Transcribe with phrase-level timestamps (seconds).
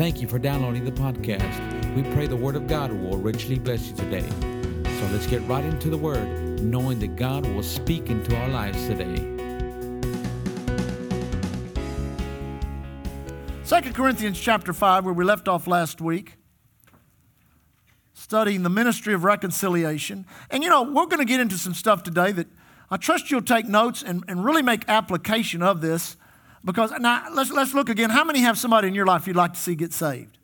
[0.00, 1.94] Thank you for downloading the podcast.
[1.94, 4.26] We pray the Word of God will richly bless you today.
[4.82, 8.82] So let's get right into the Word, knowing that God will speak into our lives
[8.86, 9.16] today.
[13.66, 16.38] 2 Corinthians chapter 5, where we left off last week,
[18.14, 20.24] studying the ministry of reconciliation.
[20.50, 22.46] And you know, we're going to get into some stuff today that
[22.90, 26.16] I trust you'll take notes and, and really make application of this
[26.64, 28.10] because now let's, let's look again.
[28.10, 30.38] How many have somebody in your life you'd like to see get saved?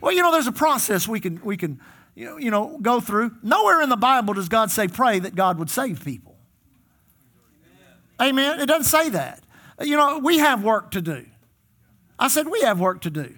[0.00, 1.80] Well, you know, there's a process we can, we can
[2.14, 3.32] you know, you know, go through.
[3.42, 6.36] Nowhere in the Bible does God say pray that God would save people.
[8.20, 8.30] Amen.
[8.30, 8.60] Amen.
[8.60, 9.42] It doesn't say that.
[9.80, 11.26] You know, we have work to do.
[12.18, 13.34] I said we have work to do.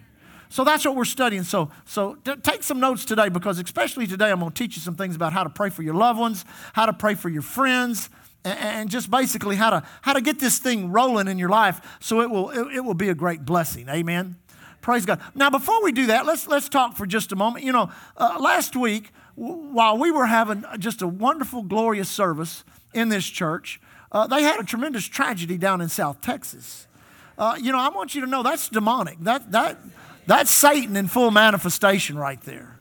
[0.49, 1.45] So that's what we're studying.
[1.45, 4.83] So, so t- take some notes today because, especially today, I'm going to teach you
[4.83, 7.43] some things about how to pray for your loved ones, how to pray for your
[7.43, 8.09] friends,
[8.45, 12.21] and just basically how to how to get this thing rolling in your life so
[12.21, 13.89] it will it, it, will be a great blessing.
[13.89, 14.37] Amen?
[14.81, 15.21] Praise god.
[15.35, 17.65] Now before we do that let's let's talk for just a moment.
[17.65, 23.09] You know uh, last week while we were having just a wonderful glorious service in
[23.09, 23.81] this church
[24.13, 26.87] uh, they had a tremendous tragedy down in south texas.
[27.39, 29.19] Uh, you know i want you to know that's demonic.
[29.21, 29.79] That that
[30.27, 32.80] that's satan in full manifestation right there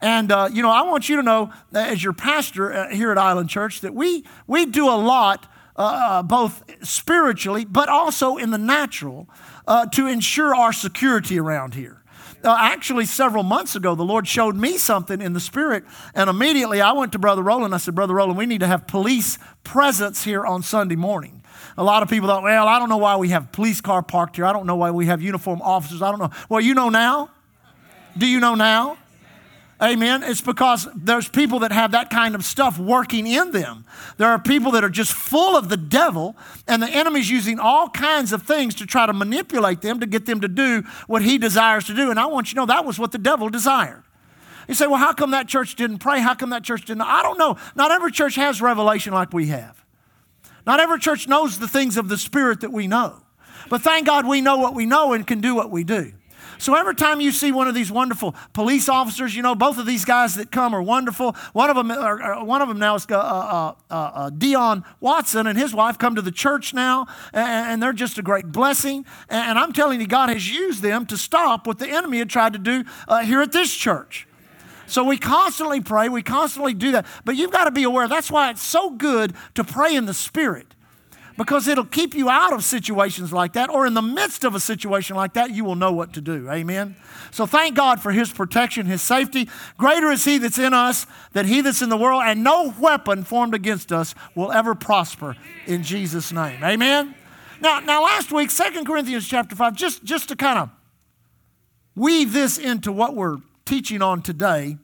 [0.00, 3.18] and, uh, you know, I want you to know, as your pastor uh, here at
[3.18, 8.50] Island Church, that we, we do a lot, uh, uh, both spiritually, but also in
[8.50, 9.28] the natural,
[9.66, 12.02] uh, to ensure our security around here.
[12.44, 16.80] Uh, actually, several months ago, the Lord showed me something in the spirit, and immediately
[16.80, 17.74] I went to Brother Roland.
[17.74, 21.42] I said, Brother Roland, we need to have police presence here on Sunday morning.
[21.78, 24.36] A lot of people thought, well, I don't know why we have police car parked
[24.36, 24.44] here.
[24.44, 26.02] I don't know why we have uniform officers.
[26.02, 26.30] I don't know.
[26.48, 27.30] Well, you know now?
[28.16, 28.98] Do you know now?
[29.82, 30.22] Amen.
[30.22, 33.84] It's because there's people that have that kind of stuff working in them.
[34.16, 36.34] There are people that are just full of the devil,
[36.66, 40.24] and the enemy's using all kinds of things to try to manipulate them to get
[40.24, 42.10] them to do what he desires to do.
[42.10, 44.02] And I want you to know that was what the devil desired.
[44.66, 46.20] You say, well, how come that church didn't pray?
[46.20, 47.02] How come that church didn't?
[47.02, 47.58] I don't know.
[47.74, 49.84] Not every church has revelation like we have.
[50.66, 53.22] Not every church knows the things of the Spirit that we know.
[53.68, 56.12] But thank God we know what we know and can do what we do.
[56.58, 59.86] So every time you see one of these wonderful police officers, you know, both of
[59.86, 61.36] these guys that come are wonderful.
[61.52, 65.46] One of them, or, one of them now is uh, uh, uh, uh, Dion Watson
[65.46, 69.04] and his wife come to the church now, and, and they're just a great blessing.
[69.28, 72.30] And, and, I'm telling you, God has used them to stop what the enemy had
[72.30, 74.26] tried to do uh, here at this church.
[74.86, 77.06] So we constantly pray, we constantly do that.
[77.24, 78.06] But you've got to be aware.
[78.06, 80.75] That's why it's so good to pray in the Spirit
[81.36, 84.60] because it'll keep you out of situations like that, or in the midst of a
[84.60, 86.50] situation like that, you will know what to do.
[86.50, 86.96] Amen.
[87.30, 89.48] So thank God for His protection, His safety.
[89.78, 93.24] Greater is He that's in us than He that's in the world, and no weapon
[93.24, 95.36] formed against us will ever prosper
[95.66, 96.62] in Jesus' name.
[96.64, 97.14] Amen.
[97.60, 100.70] Now, now last week, Second Corinthians chapter 5, just, just to kind of
[101.94, 104.78] weave this into what we're teaching on today.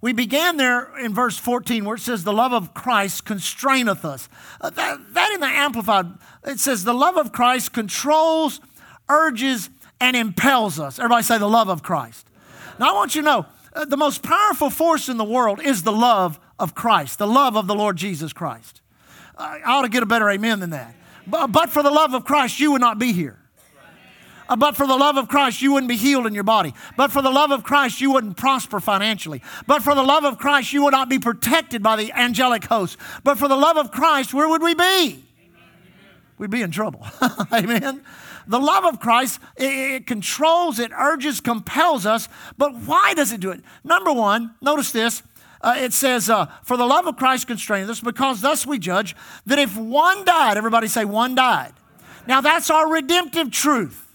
[0.00, 4.28] We began there in verse 14 where it says, The love of Christ constraineth us.
[4.60, 6.06] Uh, that, that in the Amplified,
[6.44, 8.60] it says, The love of Christ controls,
[9.08, 9.70] urges,
[10.00, 10.98] and impels us.
[10.98, 12.26] Everybody say, The love of Christ.
[12.78, 15.82] Now, I want you to know uh, the most powerful force in the world is
[15.82, 18.80] the love of Christ, the love of the Lord Jesus Christ.
[19.36, 20.94] Uh, I ought to get a better amen than that.
[21.26, 23.38] But, but for the love of Christ, you would not be here.
[24.48, 26.74] Uh, but for the love of Christ, you wouldn't be healed in your body.
[26.96, 29.42] But for the love of Christ, you wouldn't prosper financially.
[29.66, 32.96] But for the love of Christ, you would not be protected by the angelic host.
[33.24, 35.24] But for the love of Christ, where would we be?
[36.38, 37.04] We'd be in trouble.
[37.52, 38.02] Amen.
[38.46, 42.28] The love of Christ, it, it, controls, it urges, compels us.
[42.56, 43.60] But why does it do it?
[43.84, 45.22] Number one, notice this.
[45.60, 49.14] Uh, it says, uh, For the love of Christ constraineth us, because thus we judge
[49.46, 51.72] that if one died, everybody say, one died.
[52.26, 54.07] Now that's our redemptive truth.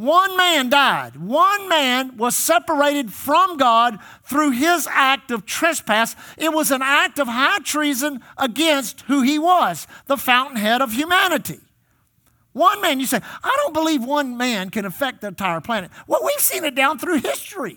[0.00, 1.16] One man died.
[1.16, 6.16] One man was separated from God through his act of trespass.
[6.38, 11.60] It was an act of high treason against who he was, the fountainhead of humanity.
[12.54, 15.90] One man, you say, I don't believe one man can affect the entire planet.
[16.06, 17.76] Well, we've seen it down through history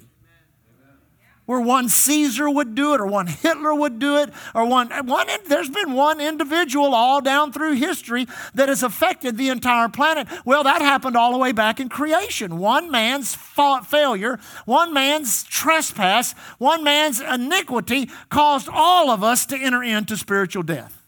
[1.54, 5.28] where one Caesar would do it, or one Hitler would do it, or one, one
[5.48, 10.28] there's been one individual all down through history that has affected the entire planet.
[10.46, 12.58] Well, that happened all the way back in creation.
[12.58, 19.84] One man's failure, one man's trespass, one man's iniquity caused all of us to enter
[19.84, 21.04] into spiritual death.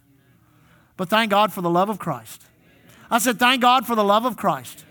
[0.96, 2.44] But thank God for the love of Christ.
[3.10, 4.86] I said, thank God for the love of Christ.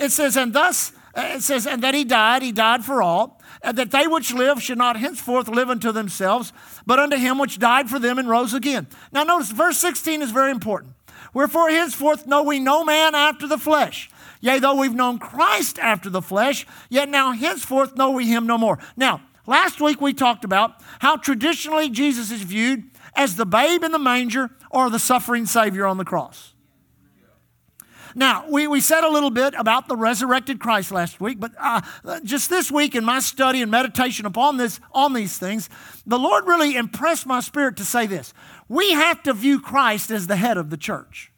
[0.00, 3.90] It says, and thus, it says, and that he died, he died for all that
[3.90, 6.52] they which live should not henceforth live unto themselves,
[6.86, 8.86] but unto him which died for them and rose again.
[9.12, 10.94] Now, notice verse 16 is very important.
[11.34, 14.10] Wherefore henceforth know we no man after the flesh.
[14.40, 18.56] Yea, though we've known Christ after the flesh, yet now henceforth know we him no
[18.56, 18.78] more.
[18.96, 22.84] Now, last week we talked about how traditionally Jesus is viewed
[23.16, 26.54] as the babe in the manger or the suffering Savior on the cross.
[28.18, 31.80] Now, we, we said a little bit about the resurrected Christ last week, but uh,
[32.24, 35.70] just this week in my study and meditation upon this, on these things,
[36.04, 38.34] the Lord really impressed my spirit to say this.
[38.68, 41.30] We have to view Christ as the head of the church.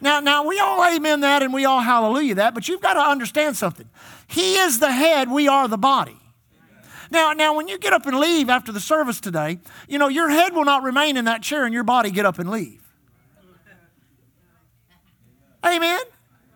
[0.00, 3.00] Now, now we all amen that and we all hallelujah that, but you've got to
[3.00, 3.90] understand something.
[4.28, 6.16] He is the head, we are the body.
[7.10, 10.30] Now, now when you get up and leave after the service today, you know, your
[10.30, 12.81] head will not remain in that chair and your body get up and leave.
[15.64, 16.00] Amen.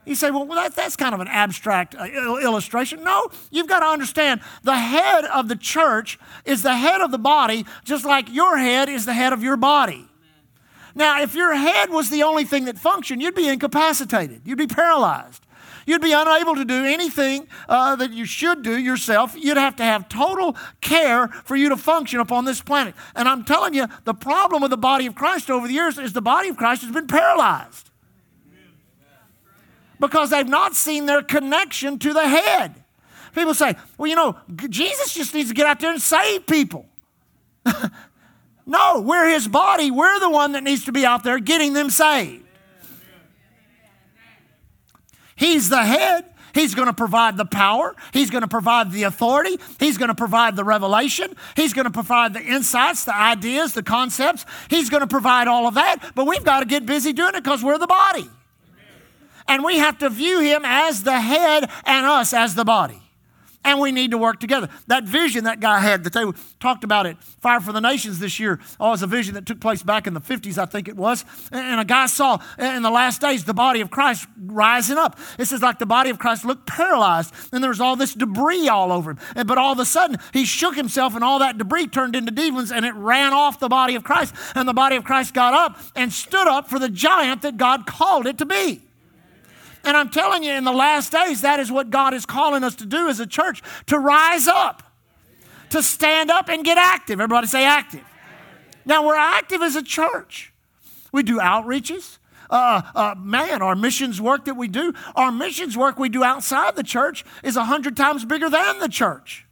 [0.06, 3.03] You say, well, that, that's kind of an abstract uh, illustration.
[3.03, 7.19] No, you've got to understand the head of the church is the head of the
[7.19, 10.06] body, just like your head is the head of your body.
[10.94, 14.69] Now, if your head was the only thing that functioned, you'd be incapacitated, you'd be
[14.69, 15.43] paralyzed.
[15.87, 19.37] You'd be unable to do anything uh, that you should do yourself.
[19.38, 22.97] You'd have to have total care for you to function upon this planet.
[23.14, 26.12] And I'm telling you, the problem with the body of Christ over the years is
[26.12, 27.86] the body of Christ has been paralyzed
[30.00, 32.75] because they've not seen their connection to the head.
[33.34, 34.37] People say, well, you know,
[34.69, 36.87] Jesus just needs to get out there and save people.
[38.66, 39.90] no, we're his body.
[39.90, 42.44] We're the one that needs to be out there getting them saved.
[45.37, 46.25] He's the head.
[46.54, 47.94] He's going to provide the power.
[48.14, 49.58] He's going to provide the authority.
[49.78, 51.37] He's going to provide the revelation.
[51.54, 54.46] He's going to provide the insights, the ideas, the concepts.
[54.70, 55.98] He's going to provide all of that.
[56.14, 58.31] But we've got to get busy doing it because we're the body.
[59.48, 63.02] And we have to view him as the head and us as the body.
[63.66, 64.69] And we need to work together.
[64.87, 66.25] That vision that guy had that they
[66.60, 69.60] talked about it, Fire for the Nations this year, oh, was a vision that took
[69.60, 71.25] place back in the 50s, I think it was.
[71.50, 75.19] And a guy saw in the last days the body of Christ rising up.
[75.37, 78.69] It says, like the body of Christ looked paralyzed, and there was all this debris
[78.69, 79.19] all over him.
[79.46, 82.70] But all of a sudden, he shook himself, and all that debris turned into demons,
[82.70, 84.32] and it ran off the body of Christ.
[84.54, 87.84] And the body of Christ got up and stood up for the giant that God
[87.84, 88.86] called it to be.
[89.87, 92.75] And I'm telling you, in the last days, that is what God is calling us
[92.77, 94.83] to do as a church to rise up,
[95.71, 97.21] to stand up and get active.
[97.21, 98.03] Everybody say active.
[98.85, 100.53] Now, we're active as a church.
[101.12, 102.19] We do outreaches.
[102.50, 106.75] Uh, uh, man, our missions work that we do, our missions work we do outside
[106.75, 109.47] the church is a hundred times bigger than the church.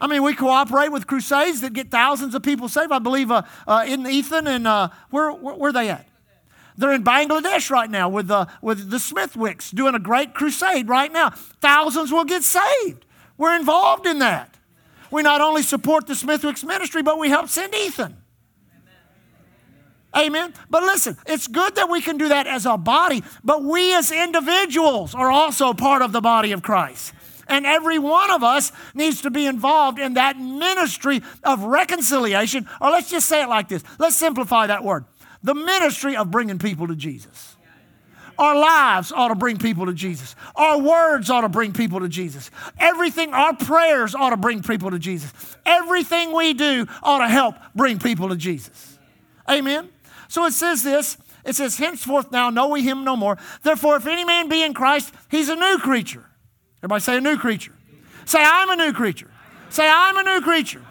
[0.00, 2.92] I mean, we cooperate with crusades that get thousands of people saved.
[2.92, 6.06] I believe uh, uh in Ethan and uh, where, where, where are they at?
[6.78, 11.12] They're in Bangladesh right now with the, with the Smithwicks doing a great crusade right
[11.12, 11.30] now.
[11.60, 13.04] Thousands will get saved.
[13.36, 14.56] We're involved in that.
[15.10, 18.16] We not only support the Smithwicks ministry, but we help send Ethan.
[20.16, 20.54] Amen.
[20.70, 24.12] But listen, it's good that we can do that as a body, but we as
[24.12, 27.12] individuals are also part of the body of Christ.
[27.48, 32.68] And every one of us needs to be involved in that ministry of reconciliation.
[32.80, 35.06] Or let's just say it like this let's simplify that word
[35.42, 37.56] the ministry of bringing people to Jesus.
[38.38, 40.36] Our lives ought to bring people to Jesus.
[40.54, 42.52] Our words ought to bring people to Jesus.
[42.78, 45.32] Everything, our prayers ought to bring people to Jesus.
[45.66, 48.98] Everything we do ought to help bring people to Jesus.
[49.50, 49.88] Amen.
[50.28, 53.38] So it says this it says, Henceforth now know we him no more.
[53.62, 56.24] Therefore, if any man be in Christ, he's a new creature.
[56.80, 57.72] Everybody say a new creature.
[58.24, 59.30] Say, I'm a new creature.
[59.70, 60.82] Say, I'm a new creature.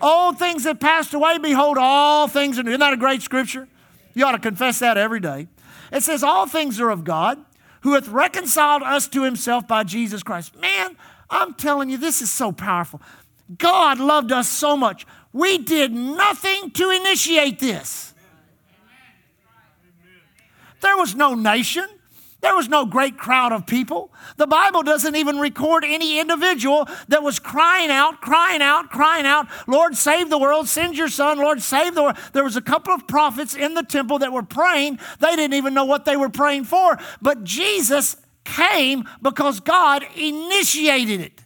[0.00, 2.70] Old things have passed away, behold, all things are new.
[2.72, 3.68] Isn't that a great scripture?
[4.14, 5.48] You ought to confess that every day.
[5.90, 7.38] It says, All things are of God,
[7.82, 10.56] who hath reconciled us to himself by Jesus Christ.
[10.56, 10.96] Man,
[11.30, 13.00] I'm telling you, this is so powerful.
[13.58, 15.06] God loved us so much.
[15.32, 18.14] We did nothing to initiate this.
[20.80, 21.86] There was no nation.
[22.42, 24.12] There was no great crowd of people.
[24.36, 29.46] The Bible doesn't even record any individual that was crying out, crying out, crying out,
[29.68, 32.16] Lord, save the world, send your son, Lord, save the world.
[32.32, 34.98] There was a couple of prophets in the temple that were praying.
[35.20, 36.98] They didn't even know what they were praying for.
[37.22, 41.40] But Jesus came because God initiated it.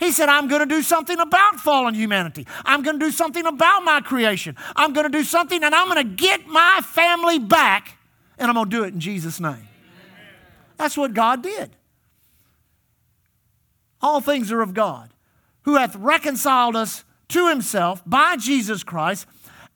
[0.00, 2.44] He said, I'm going to do something about fallen humanity.
[2.64, 4.56] I'm going to do something about my creation.
[4.74, 7.98] I'm going to do something and I'm going to get my family back
[8.40, 9.68] and I'm going to do it in Jesus' name.
[10.78, 11.76] That's what God did.
[14.00, 15.12] All things are of God,
[15.62, 19.26] who hath reconciled us to himself by Jesus Christ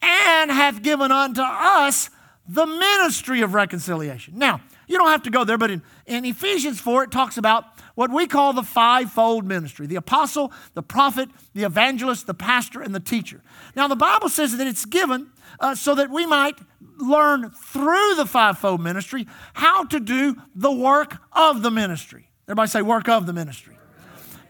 [0.00, 2.08] and hath given unto us
[2.48, 4.38] the ministry of reconciliation.
[4.38, 7.64] Now, you don't have to go there, but in, in Ephesians 4, it talks about
[7.94, 12.94] what we call the fivefold ministry the apostle, the prophet, the evangelist, the pastor, and
[12.94, 13.42] the teacher.
[13.76, 15.28] Now, the Bible says that it's given
[15.60, 16.58] uh, so that we might
[16.98, 22.28] learn through the fivefold ministry how to do the work of the ministry.
[22.46, 23.76] Everybody say, work of the ministry.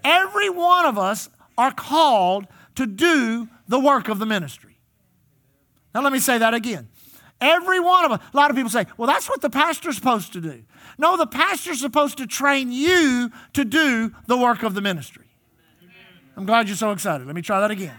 [0.02, 4.78] Every one of us are called to do the work of the ministry.
[5.94, 6.88] Now, let me say that again.
[7.40, 8.20] Every one of us.
[8.32, 10.64] A lot of people say, well, that's what the pastor's supposed to do.
[10.98, 15.26] No, the pastor's supposed to train you to do the work of the ministry.
[16.36, 17.26] I'm glad you're so excited.
[17.26, 17.94] Let me try that again.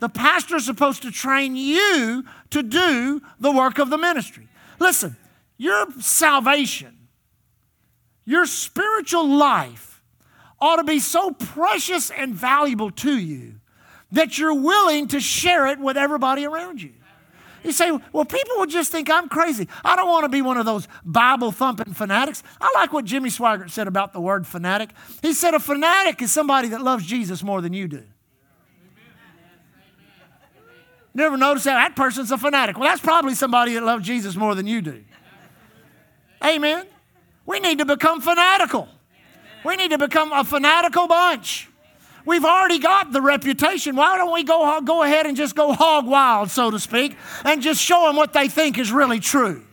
[0.00, 4.48] The pastor is supposed to train you to do the work of the ministry.
[4.78, 5.16] Listen,
[5.56, 6.96] your salvation,
[8.24, 10.02] your spiritual life
[10.58, 13.56] ought to be so precious and valuable to you
[14.12, 16.92] that you're willing to share it with everybody around you.
[17.62, 19.68] You say, well, people will just think I'm crazy.
[19.84, 22.42] I don't want to be one of those Bible thumping fanatics.
[22.58, 24.90] I like what Jimmy Swaggart said about the word fanatic.
[25.20, 28.02] He said, a fanatic is somebody that loves Jesus more than you do.
[31.12, 31.74] Never notice that?
[31.74, 32.78] That person's a fanatic.
[32.78, 35.02] Well, that's probably somebody that loves Jesus more than you do.
[36.44, 36.86] Amen.
[37.46, 38.88] We need to become fanatical.
[39.64, 41.68] We need to become a fanatical bunch.
[42.24, 43.96] We've already got the reputation.
[43.96, 47.60] Why don't we go, go ahead and just go hog wild, so to speak, and
[47.60, 49.64] just show them what they think is really true?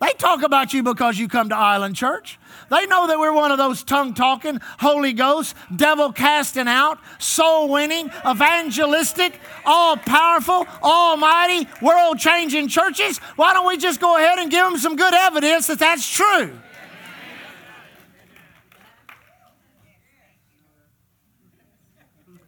[0.00, 2.38] They talk about you because you come to Island Church.
[2.70, 7.68] They know that we're one of those tongue talking, Holy Ghost, devil casting out, soul
[7.68, 13.18] winning, evangelistic, all powerful, almighty, world changing churches.
[13.34, 16.56] Why don't we just go ahead and give them some good evidence that that's true?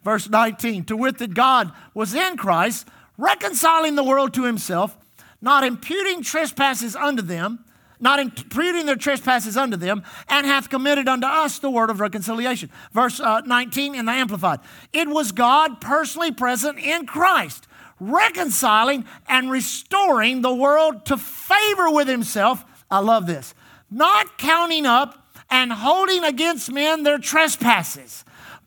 [0.03, 2.87] Verse 19, to wit, that God was in Christ,
[3.17, 4.97] reconciling the world to himself,
[5.41, 7.65] not imputing trespasses unto them,
[8.03, 12.69] not imputing their trespasses unto them, and hath committed unto us the word of reconciliation.
[12.91, 14.59] Verse uh, 19 in the Amplified.
[14.91, 17.67] It was God personally present in Christ,
[17.99, 22.63] reconciling and restoring the world to favor with himself.
[22.91, 23.55] I love this.
[23.89, 28.23] Not counting up and holding against men their trespasses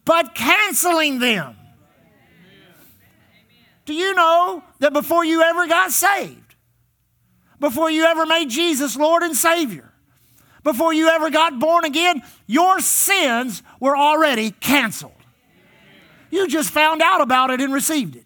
[0.07, 1.57] but canceling them.
[3.85, 6.46] Do you know that before you ever got saved,
[7.61, 9.93] before you ever made Jesus Lord and Savior,
[10.63, 15.13] before you ever got born again, your sins were already canceled?
[16.31, 18.25] You just found out about it and received it.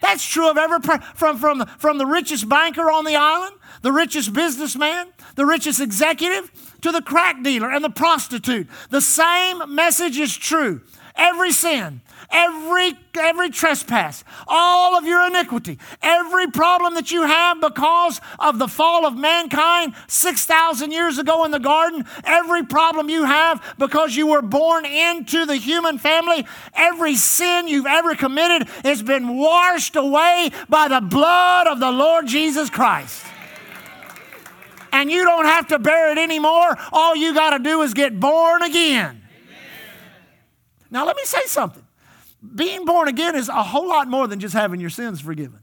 [0.00, 0.80] That's true of every
[1.14, 6.52] from from from the richest banker on the island, the richest businessman, the richest executive,
[6.82, 8.68] to the crack dealer and the prostitute.
[8.90, 10.82] The same message is true.
[11.16, 12.02] Every sin,
[12.34, 18.66] every, every trespass, all of your iniquity, every problem that you have because of the
[18.68, 24.26] fall of mankind 6,000 years ago in the garden, every problem you have because you
[24.26, 30.50] were born into the human family, every sin you've ever committed has been washed away
[30.68, 33.24] by the blood of the Lord Jesus Christ
[34.92, 36.78] and you don't have to bear it anymore.
[36.92, 39.22] All you got to do is get born again.
[40.88, 41.83] Now, let me say something.
[42.54, 45.60] Being born again is a whole lot more than just having your sins forgiven.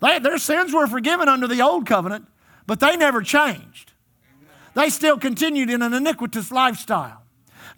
[0.00, 2.26] They, their sins were forgiven under the old covenant,
[2.66, 3.92] but they never changed.
[4.74, 7.22] They still continued in an iniquitous lifestyle.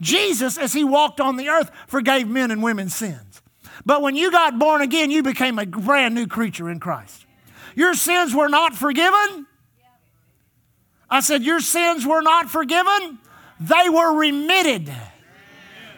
[0.00, 3.42] Jesus, as he walked on the earth, forgave men and women's sins.
[3.84, 7.26] But when you got born again, you became a brand new creature in Christ.
[7.74, 9.46] Your sins were not forgiven,
[11.12, 13.18] I said, Your sins were not forgiven,
[13.60, 14.90] they were remitted.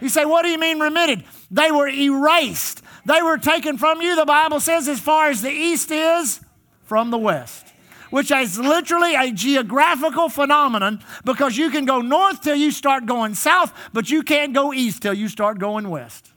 [0.00, 1.25] You say, What do you mean remitted?
[1.54, 2.82] They were erased.
[3.06, 6.40] They were taken from you, the Bible says, as far as the east is
[6.82, 7.73] from the west,
[8.11, 13.34] which is literally a geographical phenomenon because you can go north till you start going
[13.34, 16.32] south, but you can't go east till you start going west.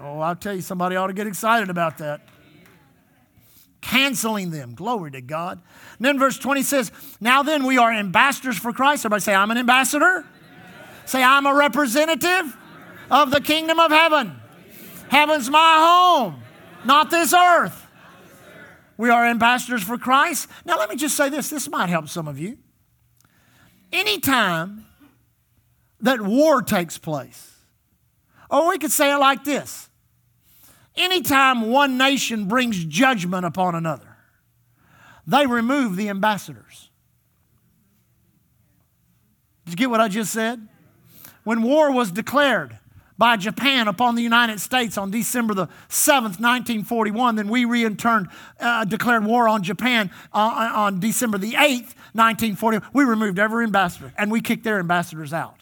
[0.00, 2.22] Oh, I'll tell you, somebody ought to get excited about that
[3.82, 4.74] canceling them.
[4.74, 5.60] Glory to God.
[5.98, 9.04] And then verse 20 says, Now then, we are ambassadors for Christ.
[9.04, 10.24] Everybody say, I'm an ambassador.
[11.04, 12.56] Say, I'm a representative
[13.10, 14.36] of the kingdom of heaven.
[15.08, 16.42] Heaven's my home,
[16.84, 17.86] not this earth.
[18.96, 20.48] We are ambassadors for Christ.
[20.64, 22.58] Now, let me just say this this might help some of you.
[23.92, 24.86] Anytime
[26.00, 27.52] that war takes place,
[28.50, 29.88] or we could say it like this
[30.96, 34.16] Anytime one nation brings judgment upon another,
[35.26, 36.90] they remove the ambassadors.
[39.64, 40.68] Did you get what I just said?
[41.42, 42.78] When war was declared
[43.16, 48.84] by Japan upon the United States on December the 7th, 1941, then we re uh,
[48.84, 52.80] declared war on Japan uh, on December the 8th, 1940.
[52.92, 55.60] We removed every ambassador and we kicked their ambassadors out.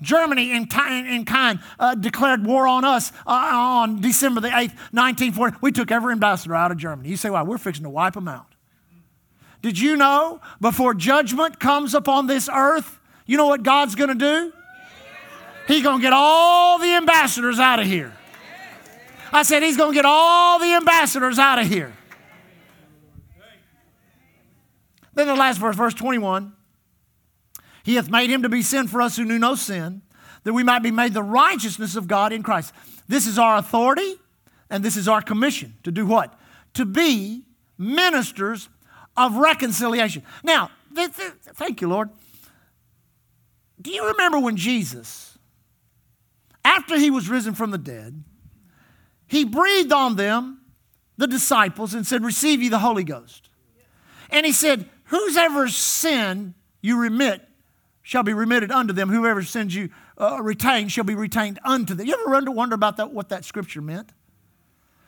[0.00, 0.68] Germany, in,
[1.06, 5.58] in kind, uh, declared war on us uh, on December the 8th, 1940.
[5.60, 7.08] We took every ambassador out of Germany.
[7.08, 7.42] You say, why?
[7.42, 8.46] We're fixing to wipe them out.
[9.62, 14.14] Did you know before judgment comes upon this earth, you know what God's going to
[14.16, 14.52] do?
[15.68, 18.12] He's going to get all the ambassadors out of here.
[19.32, 21.92] I said, He's going to get all the ambassadors out of here.
[25.14, 26.52] Then the last verse, verse 21
[27.84, 30.02] He hath made him to be sin for us who knew no sin,
[30.44, 32.72] that we might be made the righteousness of God in Christ.
[33.08, 34.16] This is our authority
[34.70, 36.38] and this is our commission to do what?
[36.74, 37.44] To be
[37.76, 38.68] ministers
[39.16, 40.22] of reconciliation.
[40.42, 42.08] Now, th- th- thank you, Lord.
[43.80, 45.31] Do you remember when Jesus,
[46.64, 48.22] after he was risen from the dead,
[49.26, 50.60] he breathed on them,
[51.16, 53.48] the disciples, and said, Receive ye the Holy Ghost.
[54.30, 57.46] And he said, Whosoever sin you remit
[58.02, 59.08] shall be remitted unto them.
[59.08, 62.06] Whoever sins you uh, retain shall be retained unto them.
[62.06, 64.10] You ever wonder, about that, what that scripture meant?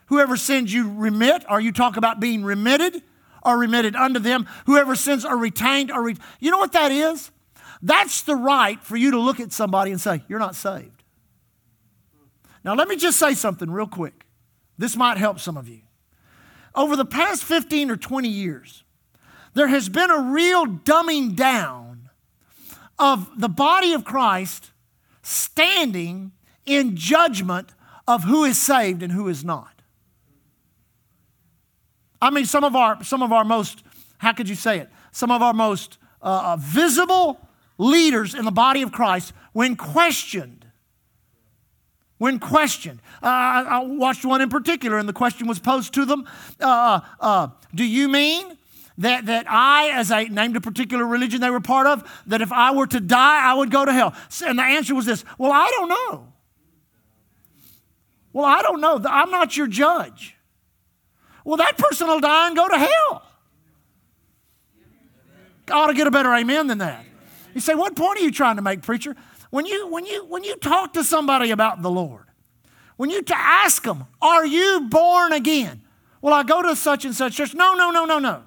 [0.07, 3.03] Whoever sins you remit, or you talk about being remitted,
[3.43, 4.47] or remitted unto them.
[4.67, 7.31] Whoever sins are retained, or re- you know what that is?
[7.83, 10.94] That's the right for you to look at somebody and say, You're not saved.
[12.65, 14.25] Now, let me just say something real quick.
[14.79, 15.83] This might help some of you.
[16.75, 18.83] Over the past 15 or 20 years,
[19.53, 22.09] there has been a real dumbing down
[22.99, 24.73] of the body of Christ
[25.23, 26.33] standing
[26.67, 27.71] in judgment
[28.09, 29.83] of who is saved and who is not.
[32.21, 33.85] I mean, some of our, some of our most,
[34.19, 34.89] how could you say it?
[35.13, 37.39] Some of our most uh, uh visible
[37.77, 40.64] leaders in the body of Christ, when questioned,
[42.19, 46.27] when questioned, uh, I watched one in particular, and the question was posed to them
[46.61, 48.57] uh, uh, uh, Do you mean
[48.99, 52.53] that, that I, as I named a particular religion they were part of, that if
[52.53, 54.15] I were to die, I would go to hell?
[54.47, 56.33] And the answer was this Well, I don't know.
[58.33, 59.01] Well, I don't know.
[59.09, 60.35] I'm not your judge.
[61.45, 63.23] Well, that person will die and go to hell.
[65.69, 67.05] I ought to get a better amen than that.
[67.55, 69.15] You say, what point are you trying to make, preacher?
[69.55, 72.27] When you, when you, when you talk to somebody about the Lord,
[72.97, 75.81] when you to ask them, are you born again?
[76.21, 77.55] Well, I go to such and such church.
[77.55, 78.43] No, no, no, no, no.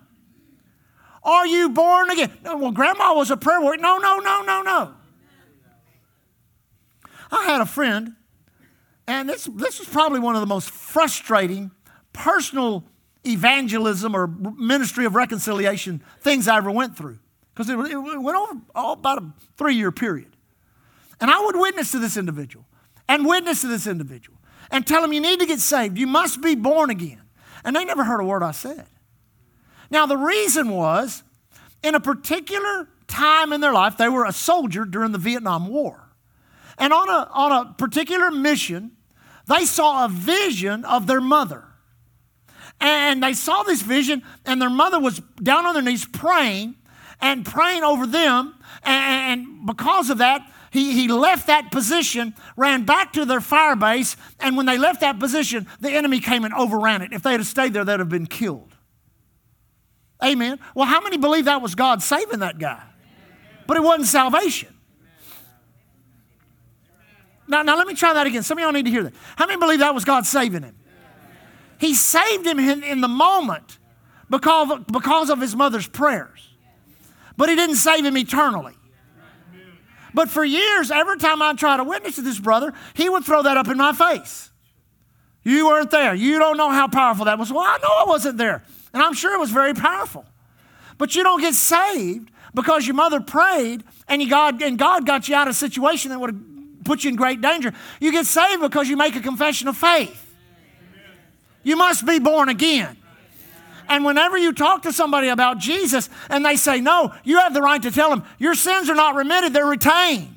[1.24, 2.34] Are you born again?
[2.44, 3.80] No, well, grandma was a prayer warrior.
[3.80, 4.96] No, no, no, no, no.
[7.32, 8.18] I had a friend,
[9.08, 11.72] and this, this was probably one of the most frustrating
[12.12, 12.84] personal
[13.26, 17.20] evangelism or ministry of reconciliation things I ever went through
[17.54, 20.34] because it, it, went over oh, about a three year period.
[21.20, 22.66] And I would witness to this individual
[23.08, 24.38] and witness to this individual
[24.72, 25.98] and tell them, you need to get saved.
[25.98, 27.22] You must be born again.
[27.64, 28.86] And they never heard a word I said.
[29.90, 31.24] Now, the reason was
[31.84, 36.10] in a particular time in their life, they were a soldier during the Vietnam War.
[36.78, 38.92] And on a, on a particular mission,
[39.48, 41.64] they saw a vision of their mother.
[42.80, 46.76] And they saw this vision, and their mother was down on their knees praying
[47.20, 48.54] and praying over them.
[48.84, 54.16] And because of that, he, he left that position, ran back to their fire base,
[54.40, 57.14] and when they left that position, the enemy came and overran it.
[57.14, 58.74] If they had stayed there, they'd have been killed.
[60.24, 60.60] Amen.
[60.76, 62.82] Well, how many believe that was God saving that guy?
[63.68, 64.74] But it wasn't salvation.
[67.48, 68.44] Now, now let me try that again.
[68.44, 69.14] Some of y'all need to hear that.
[69.36, 70.76] How many believe that was God saving him?
[71.80, 73.78] He saved him in, in the moment
[74.30, 76.50] because because of his mother's prayers.
[77.38, 78.74] But he didn't save him eternally.
[80.18, 83.44] But for years, every time I tried to witness to this brother, he would throw
[83.44, 84.50] that up in my face.
[85.44, 86.16] You weren't there.
[86.16, 87.54] You don't know how powerful that was.
[87.54, 88.64] Well, I know I wasn't there.
[88.96, 90.26] And I'm sure it was very powerful.
[90.98, 95.30] But you don't get saved because your mother prayed and, you God, and God got
[95.30, 97.72] you out of a situation that would have put you in great danger.
[98.00, 100.36] You get saved because you make a confession of faith.
[101.62, 102.98] You must be born again.
[103.90, 107.62] And whenever you talk to somebody about Jesus and they say no, you have the
[107.62, 110.36] right to tell them your sins are not remitted, they're retained.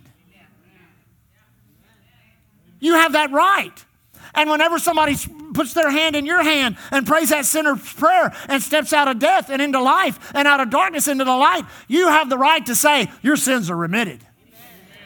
[2.80, 3.84] You have that right.
[4.34, 5.16] And whenever somebody
[5.52, 9.18] puts their hand in your hand and prays that sinner's prayer and steps out of
[9.18, 12.64] death and into life and out of darkness into the light, you have the right
[12.66, 14.20] to say, Your sins are remitted.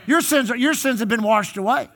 [0.07, 1.89] Your sins, are, your sins have been washed away.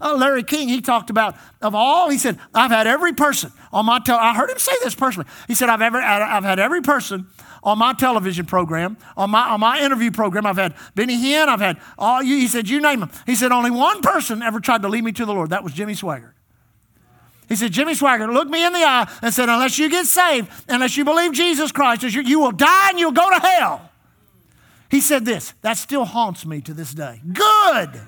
[0.00, 3.86] Uh, Larry King, he talked about, of all, he said, I've had every person on
[3.86, 5.28] my, tel- I heard him say this personally.
[5.46, 7.26] He said, I've, ever, I've had every person
[7.62, 10.46] on my television program, on my, on my interview program.
[10.46, 12.36] I've had Benny Hinn, I've had all you.
[12.36, 13.10] He said, you name them.
[13.24, 15.50] He said, only one person ever tried to lead me to the Lord.
[15.50, 16.32] That was Jimmy Swaggart.
[17.48, 20.50] He said, Jimmy Swaggart looked me in the eye and said, unless you get saved,
[20.68, 23.90] unless you believe Jesus Christ, you will die and you'll go to hell.
[24.90, 27.20] He said this, that still haunts me to this day.
[27.32, 28.00] Good.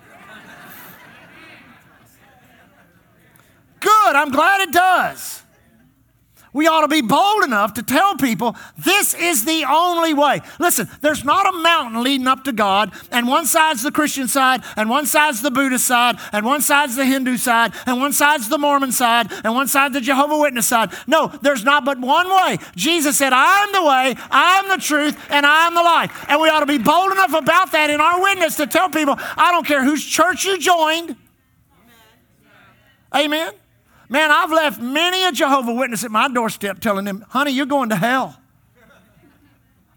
[3.80, 5.42] Good, I'm glad it does
[6.56, 10.40] we ought to be bold enough to tell people this is the only way.
[10.58, 14.62] Listen, there's not a mountain leading up to God, and one side's the Christian side,
[14.74, 18.48] and one side's the Buddhist side, and one side's the Hindu side, and one side's
[18.48, 20.92] the Mormon side, and one side's the Jehovah Witness side.
[21.06, 22.56] No, there's not but one way.
[22.74, 26.24] Jesus said, I'm the way, I'm the truth, and I'm the life.
[26.26, 29.16] And we ought to be bold enough about that in our witness to tell people,
[29.18, 31.16] I don't care whose church you joined.
[33.14, 33.52] Amen.
[34.08, 37.88] Man, I've left many a Jehovah Witness at my doorstep telling them, honey, you're going
[37.88, 38.40] to hell.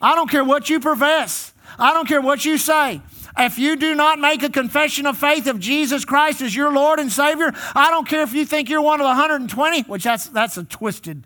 [0.01, 1.53] I don't care what you profess.
[1.77, 3.01] I don't care what you say.
[3.37, 6.99] If you do not make a confession of faith of Jesus Christ as your Lord
[6.99, 10.27] and Savior, I don't care if you think you're one of the 120, which that's,
[10.27, 11.25] that's a twisted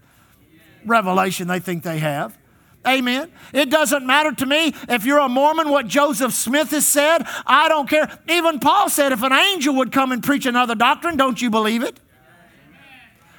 [0.85, 2.37] revelation they think they have.
[2.85, 3.31] Amen.
[3.53, 7.25] It doesn't matter to me if you're a Mormon what Joseph Smith has said.
[7.45, 8.19] I don't care.
[8.27, 11.81] Even Paul said if an angel would come and preach another doctrine, don't you believe
[11.81, 11.97] it?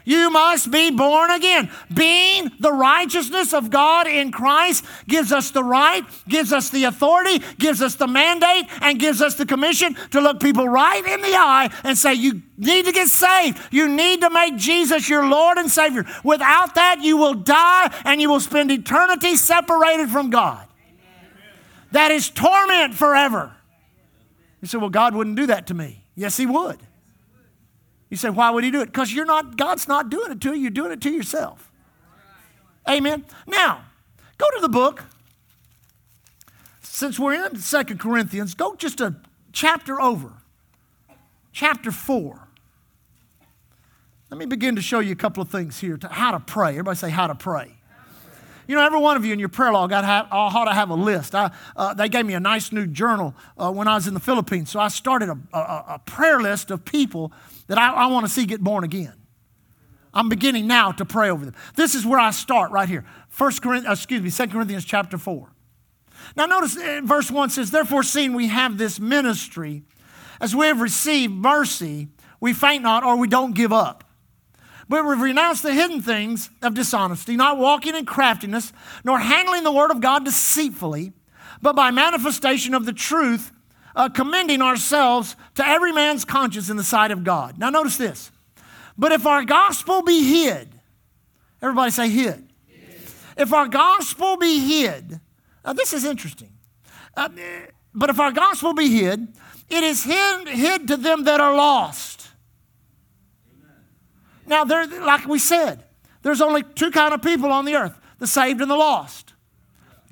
[0.05, 1.71] You must be born again.
[1.93, 7.43] Being the righteousness of God in Christ gives us the right, gives us the authority,
[7.59, 11.35] gives us the mandate, and gives us the commission to look people right in the
[11.35, 13.59] eye and say, You need to get saved.
[13.71, 16.05] You need to make Jesus your Lord and Savior.
[16.23, 20.67] Without that, you will die and you will spend eternity separated from God.
[21.93, 23.53] That is torment forever.
[24.61, 26.05] You say, Well, God wouldn't do that to me.
[26.15, 26.79] Yes, He would.
[28.11, 28.87] You say, why would he do it?
[28.87, 31.71] Because you're not, God's not doing it to you, you're doing it to yourself.
[32.89, 33.25] Amen.
[33.47, 33.85] Now,
[34.39, 35.05] go to the book.
[36.83, 39.17] Since we're in Second Corinthians, go just a
[39.53, 40.33] chapter over.
[41.53, 42.49] Chapter 4.
[44.31, 46.71] Let me begin to show you a couple of things here to how to pray.
[46.71, 47.73] Everybody say how to pray.
[48.67, 50.91] You know, every one of you in your prayer log got have, ought to have
[50.91, 51.35] a list.
[51.35, 54.21] I, uh, they gave me a nice new journal uh, when I was in the
[54.21, 57.33] Philippines, so I started a, a, a prayer list of people
[57.67, 59.15] that I, I want to see get born again.
[60.15, 61.55] I'm beginning now to pray over them.
[61.75, 63.05] This is where I start right here.
[63.29, 65.51] First Corinthians, uh, excuse me, 2 Corinthians chapter 4.
[66.37, 69.83] Now notice uh, verse 1 says, Therefore, seeing we have this ministry,
[70.41, 72.09] as we have received mercy,
[72.41, 74.04] we faint not or we don't give up.
[74.89, 79.73] But we renounce the hidden things of dishonesty, not walking in craftiness, nor handling the
[79.73, 81.13] word of God deceitfully,
[81.63, 83.53] but by manifestation of the truth,
[83.97, 87.59] uh, commending ourselves to every man's conscience in the sight of God.
[87.59, 88.31] Now, notice this.
[88.99, 90.69] But if our gospel be hid,
[91.63, 92.49] everybody say hid.
[93.37, 95.21] If our gospel be hid,
[95.65, 96.53] now this is interesting.
[97.17, 97.29] Uh,
[97.95, 99.29] but if our gospel be hid,
[99.69, 102.24] it is hid, hid to them that are lost.
[104.47, 105.85] Now, there, like we said,
[106.23, 109.35] there's only two kind of people on the earth the saved and the lost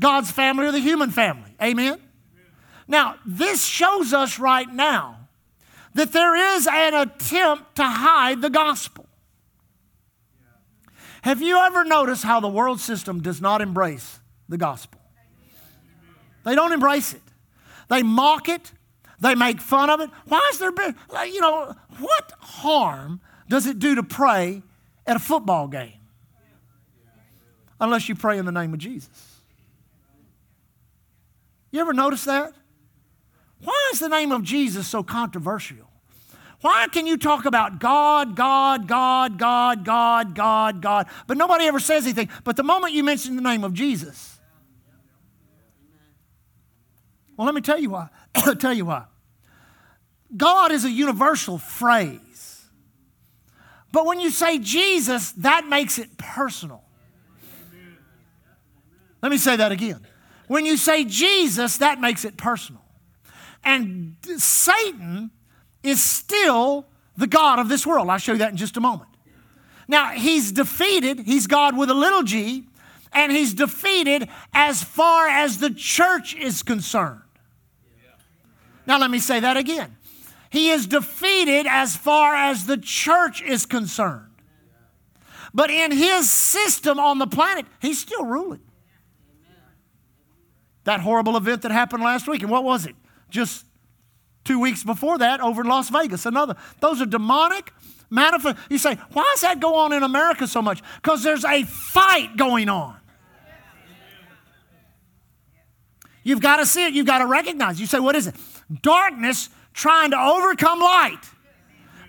[0.01, 1.55] God's family or the human family.
[1.63, 2.01] Amen?
[2.89, 5.29] Now, this shows us right now
[5.95, 9.07] that there is an attempt to hide the gospel.
[11.23, 14.19] Have you ever noticed how the world system does not embrace
[14.49, 15.01] the gospel?
[16.45, 17.23] They don't embrace it.
[17.89, 18.73] They mock it.
[19.21, 20.11] They make fun of it.
[20.27, 23.21] Why is there, been, you know, what harm
[23.53, 24.63] does it do to pray
[25.07, 26.01] at a football game?
[27.79, 29.11] Unless you pray in the name of Jesus.
[31.71, 32.55] You ever notice that?
[33.63, 35.87] Why is the name of Jesus so controversial?
[36.63, 41.79] Why can you talk about God, God, God, God, God, God, God, but nobody ever
[41.79, 42.31] says anything?
[42.45, 44.41] But the moment you mention the name of Jesus,
[47.37, 48.09] well, let me tell you why.
[48.59, 49.05] tell you why.
[50.35, 52.32] God is a universal phrase.
[53.93, 56.83] But when you say Jesus, that makes it personal.
[59.23, 60.01] Let me say that again.
[60.49, 62.83] When you say Jesus, that makes it personal.
[63.63, 65.31] And Satan
[65.83, 68.09] is still the God of this world.
[68.09, 69.11] I'll show you that in just a moment.
[69.87, 72.65] Now, he's defeated, he's God with a little g,
[73.13, 77.21] and he's defeated as far as the church is concerned.
[78.87, 79.97] Now, let me say that again.
[80.53, 84.29] He is defeated as far as the church is concerned.
[85.55, 88.61] But in his system on the planet, he's still ruling.
[90.85, 92.95] That horrible event that happened last week, and what was it?
[93.33, 93.65] just
[94.45, 96.27] two weeks before that over in Las Vegas.
[96.27, 96.55] Another.
[96.81, 97.73] Those are demonic
[98.11, 98.59] manifest.
[98.71, 100.83] You say, why does that go on in America so much?
[100.97, 102.97] Because there's a fight going on.
[106.23, 106.95] You've got to see it.
[106.95, 107.81] You've got to recognize.
[107.81, 108.37] You say, what is it?
[108.83, 111.21] Darkness trying to overcome light.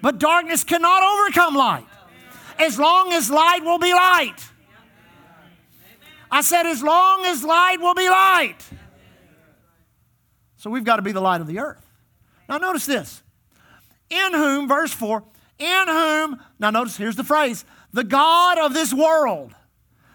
[0.01, 1.85] But darkness cannot overcome light.
[2.59, 4.35] As long as light will be light.
[6.29, 8.57] I said, as long as light will be light.
[10.57, 11.85] So we've got to be the light of the earth.
[12.49, 13.21] Now, notice this.
[14.09, 15.23] In whom, verse 4,
[15.59, 19.53] in whom, now notice here's the phrase, the God of this world.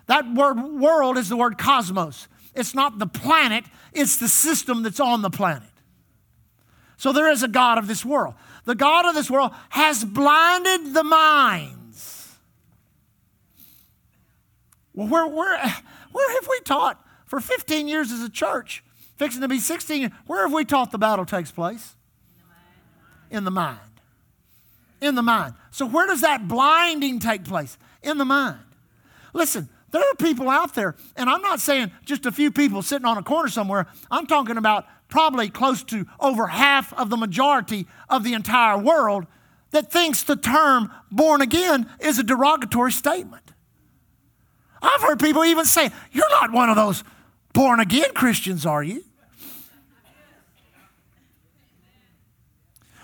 [0.07, 2.29] That word world is the word cosmos.
[2.55, 5.68] It's not the planet, it's the system that's on the planet.
[6.99, 8.35] So there is a God of this world.
[8.65, 12.37] The God of this world has blinded the minds.
[14.93, 15.59] Well, where, where,
[16.13, 18.85] where have we taught for 15 years as a church?
[19.17, 21.95] Fixing to be 16, where have we taught the battle takes place?
[23.31, 23.79] In the mind.
[25.01, 25.55] In the mind.
[25.71, 27.79] So, where does that blinding take place?
[28.03, 28.59] In the mind.
[29.33, 33.07] Listen, there are people out there, and I'm not saying just a few people sitting
[33.07, 33.87] on a corner somewhere.
[34.11, 39.27] I'm talking about probably close to over half of the majority of the entire world
[39.71, 43.43] that thinks the term born again is a derogatory statement.
[44.81, 47.03] I've heard people even say, You're not one of those
[47.53, 49.05] born again Christians, are you?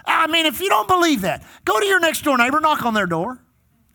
[0.07, 2.95] I mean, if you don't believe that, go to your next door neighbor, knock on
[2.95, 3.41] their door.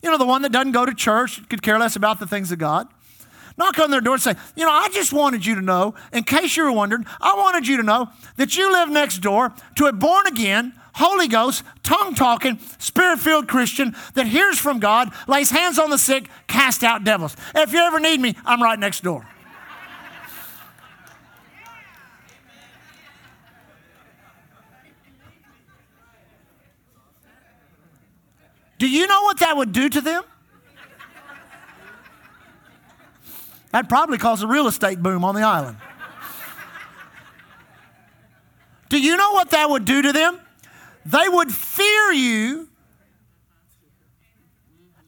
[0.02, 2.52] You know, the one that doesn't go to church, could care less about the things
[2.52, 2.88] of God.
[3.60, 6.24] Knock on their door and say, You know, I just wanted you to know, in
[6.24, 9.88] case you were wondering, I wanted you to know that you live next door to
[9.88, 15.52] a born again, Holy Ghost, tongue talking, spirit filled Christian that hears from God, lays
[15.52, 17.36] hands on the sick, cast out devils.
[17.54, 19.28] If you ever need me, I'm right next door.
[28.78, 30.24] Do you know what that would do to them?
[33.72, 35.78] That'd probably cause a real estate boom on the island.
[38.90, 40.40] Do you know what that would do to them?
[41.06, 42.68] They would fear you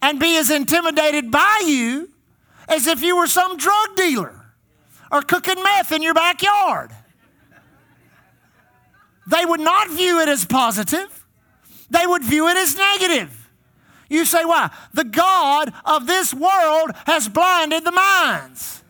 [0.02, 2.10] and be as intimidated by you
[2.68, 4.46] as if you were some drug dealer
[5.12, 6.92] or cooking meth in your backyard.
[9.28, 11.26] They would not view it as positive,
[11.90, 13.41] they would view it as negative.
[14.12, 14.70] You say, why?
[14.94, 18.84] The God of this world has blinded the minds.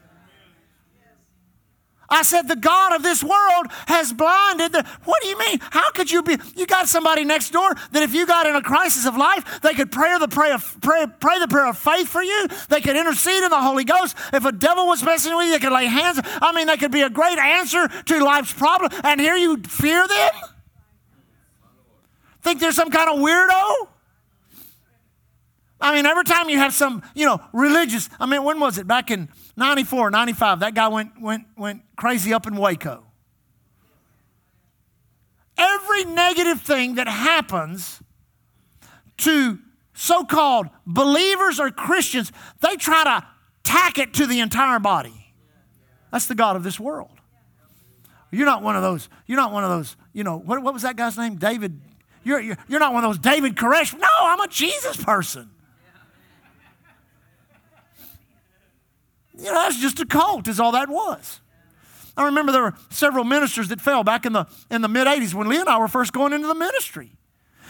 [2.10, 4.84] I said, the God of this world has blinded the.
[5.05, 5.60] What do you mean?
[5.62, 6.38] How could you be?
[6.55, 9.75] You got somebody next door that if you got in a crisis of life, they
[9.75, 12.47] could pray the prayer, of, pray, pray the prayer of faith for you.
[12.69, 14.17] They could intercede in the Holy Ghost.
[14.34, 16.19] If a devil was messing with you, they could lay hands.
[16.23, 18.91] I mean, they could be a great answer to life's problem.
[19.03, 20.31] And here you fear them?
[22.41, 23.90] Think they're some kind of weirdo?
[25.82, 28.88] I mean, every time you have some, you know, religious, I mean, when was it?
[28.88, 33.04] Back in 94, 95, that guy went, went, went crazy up in Waco.
[35.58, 38.02] Every negative thing that happens
[39.17, 39.60] to
[39.94, 43.28] so called believers or Christians, they try to
[43.63, 45.34] tack it to the entire body.
[46.12, 47.12] That's the God of this world.
[48.32, 50.84] You're not one of those, you're not one of those, you know, what, what was
[50.84, 51.36] that guy's name?
[51.36, 51.82] David.
[52.24, 53.94] You're, you're, you're not one of those David Koresh.
[53.98, 55.50] No, I'm a Jesus person.
[59.41, 61.41] You know, that's just a cult, is all that was.
[62.15, 65.34] I remember there were several ministers that fell back in the, in the mid 80s
[65.34, 67.12] when Lee and I were first going into the ministry.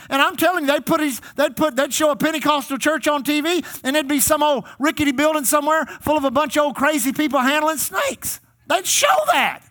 [0.09, 3.23] And I'm telling you, they'd put his, they'd put they'd show a Pentecostal church on
[3.23, 6.75] TV, and it'd be some old rickety building somewhere full of a bunch of old
[6.75, 8.39] crazy people handling snakes.
[8.67, 9.61] They'd show that.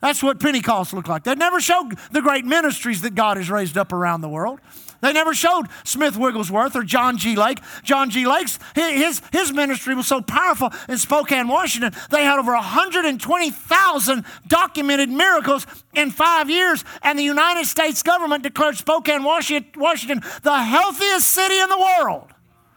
[0.00, 1.24] That's what Pentecost looked like.
[1.24, 4.60] They'd never show the great ministries that God has raised up around the world.
[5.00, 7.36] They never showed Smith Wigglesworth or John G.
[7.36, 7.60] Lake.
[7.82, 8.26] John G.
[8.26, 15.08] Lake's, his, his ministry was so powerful in Spokane, Washington, they had over 120,000 documented
[15.08, 21.58] miracles in five years, and the United States government declared Spokane, Washington, the healthiest city
[21.58, 22.32] in the world,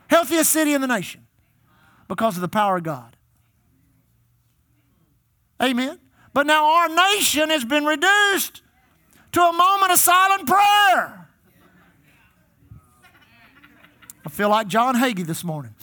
[0.08, 1.26] healthiest city in the nation,
[2.08, 3.16] because of the power of God.
[5.62, 6.00] Amen.
[6.34, 8.62] But now our nation has been reduced
[9.34, 11.19] to a moment of silent prayer.
[14.26, 15.74] I feel like John Hagee this morning.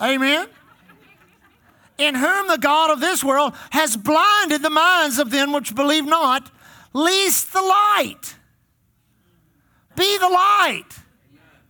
[0.00, 0.48] Amen.
[1.98, 6.06] In whom the God of this world has blinded the minds of them which believe
[6.06, 6.50] not,
[6.94, 8.36] least the light.
[9.96, 10.88] Be the light.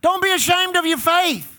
[0.01, 1.50] Don't be ashamed of your faith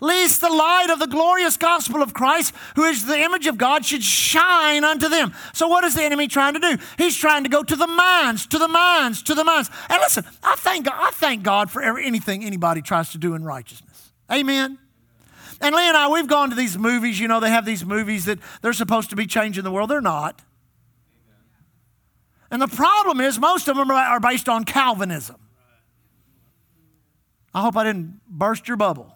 [0.00, 3.84] lest the light of the glorious gospel of Christ, who is the image of God,
[3.84, 5.32] should shine unto them.
[5.52, 6.78] So, what is the enemy trying to do?
[6.98, 9.70] He's trying to go to the minds, to the minds, to the minds.
[9.88, 13.44] And listen, I thank God, I thank God for anything anybody tries to do in
[13.44, 14.12] righteousness.
[14.30, 14.78] Amen.
[15.60, 17.18] And Lee and I, we've gone to these movies.
[17.18, 19.90] You know, they have these movies that they're supposed to be changing the world.
[19.90, 20.42] They're not.
[22.50, 25.36] And the problem is, most of them are based on Calvinism.
[27.52, 29.15] I hope I didn't burst your bubble.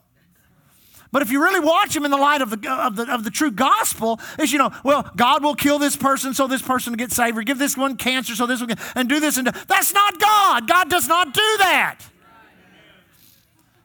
[1.12, 3.30] But if you really watch them in the light of the, of, the, of the
[3.30, 6.98] true gospel, is you know, well, God will kill this person so this person will
[6.98, 9.46] get saved, or give this one cancer so this one, get, and do this and
[9.46, 9.60] do.
[9.66, 10.68] That's not God.
[10.68, 11.98] God does not do that.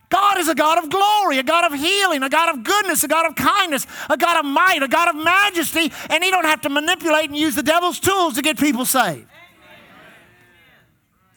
[0.10, 3.08] God is a God of glory, a God of healing, a God of goodness, a
[3.08, 6.62] God of kindness, a God of might, a God of majesty, and He don't have
[6.62, 9.28] to manipulate and use the devil's tools to get people saved.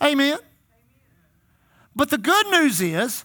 [0.02, 0.12] Amen.
[0.12, 0.38] Amen.
[1.96, 3.24] But the good news is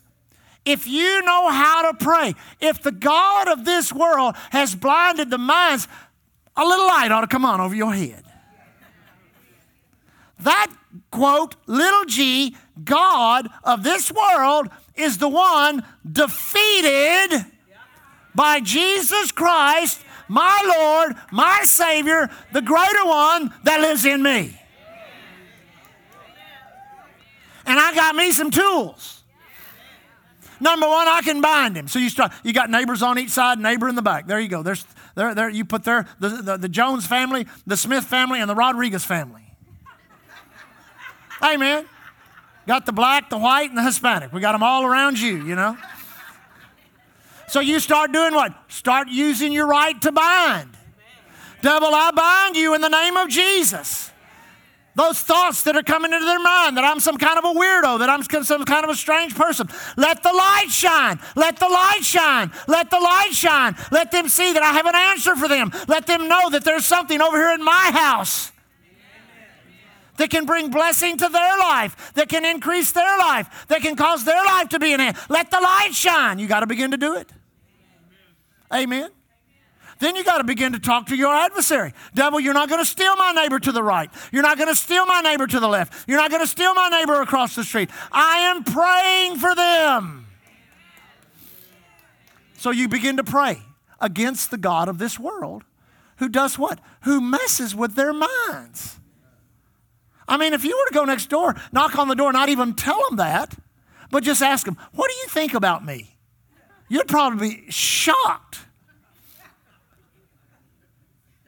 [0.65, 5.37] if you know how to pray, if the God of this world has blinded the
[5.37, 5.87] minds,
[6.55, 8.23] a little light ought to come on over your head.
[10.39, 10.71] That
[11.11, 17.45] quote, little g, God of this world is the one defeated
[18.35, 24.59] by Jesus Christ, my Lord, my Savior, the greater one that lives in me.
[27.65, 29.22] And I got me some tools.
[30.63, 31.89] Number one, I can bind him.
[31.89, 32.31] So you start.
[32.41, 34.27] You got neighbors on each side, neighbor in the back.
[34.27, 34.63] There you go.
[34.63, 35.49] There's there, there.
[35.49, 39.41] You put there the, the, the Jones family, the Smith family, and the Rodriguez family.
[41.43, 41.85] Amen.
[42.65, 44.31] Got the black, the white, and the Hispanic.
[44.31, 45.45] We got them all around you.
[45.45, 45.77] You know.
[47.49, 48.53] So you start doing what?
[48.71, 50.69] Start using your right to bind.
[51.61, 54.02] Devil, I bind you in the name of Jesus.
[54.95, 57.99] Those thoughts that are coming into their mind that I'm some kind of a weirdo,
[57.99, 59.67] that I'm some kind of a strange person.
[59.97, 61.19] Let the light shine.
[61.35, 62.51] Let the light shine.
[62.67, 63.75] Let the light shine.
[63.91, 65.71] Let them see that I have an answer for them.
[65.87, 68.51] Let them know that there's something over here in my house
[70.17, 74.23] that can bring blessing to their life, that can increase their life, that can cause
[74.25, 75.15] their life to be in it.
[75.27, 76.37] Let the light shine.
[76.37, 77.31] You got to begin to do it.
[78.71, 79.09] Amen.
[80.03, 81.93] Then you got to begin to talk to your adversary.
[82.13, 84.09] Devil, you're not going to steal my neighbor to the right.
[84.33, 86.09] You're not going to steal my neighbor to the left.
[86.09, 87.89] You're not going to steal my neighbor across the street.
[88.11, 90.27] I am praying for them.
[92.57, 93.61] So you begin to pray
[94.01, 95.63] against the God of this world
[96.17, 96.81] who does what?
[97.03, 98.99] Who messes with their minds.
[100.27, 102.73] I mean, if you were to go next door, knock on the door, not even
[102.73, 103.55] tell them that,
[104.11, 106.17] but just ask them, What do you think about me?
[106.89, 108.59] You'd probably be shocked.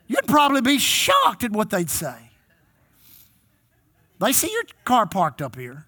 [0.08, 2.32] You'd probably be shocked at what they'd say.
[4.20, 5.86] They see your car parked up here.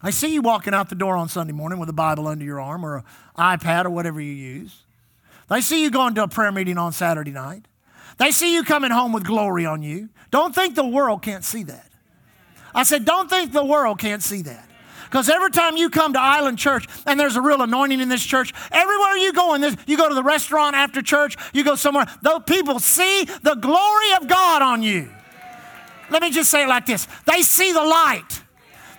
[0.00, 2.60] I see you walking out the door on Sunday morning with a Bible under your
[2.60, 3.04] arm or an
[3.36, 4.82] iPad or whatever you use.
[5.48, 7.66] They see you going to a prayer meeting on Saturday night.
[8.18, 10.10] They see you coming home with glory on you.
[10.30, 11.90] Don't think the world can't see that.
[12.74, 14.67] I said, don't think the world can't see that.
[15.08, 18.22] Because every time you come to Island Church and there's a real anointing in this
[18.22, 21.76] church, everywhere you go in this, you go to the restaurant after church, you go
[21.76, 25.10] somewhere, those people see the glory of God on you.
[26.10, 28.42] Let me just say it like this they see the light.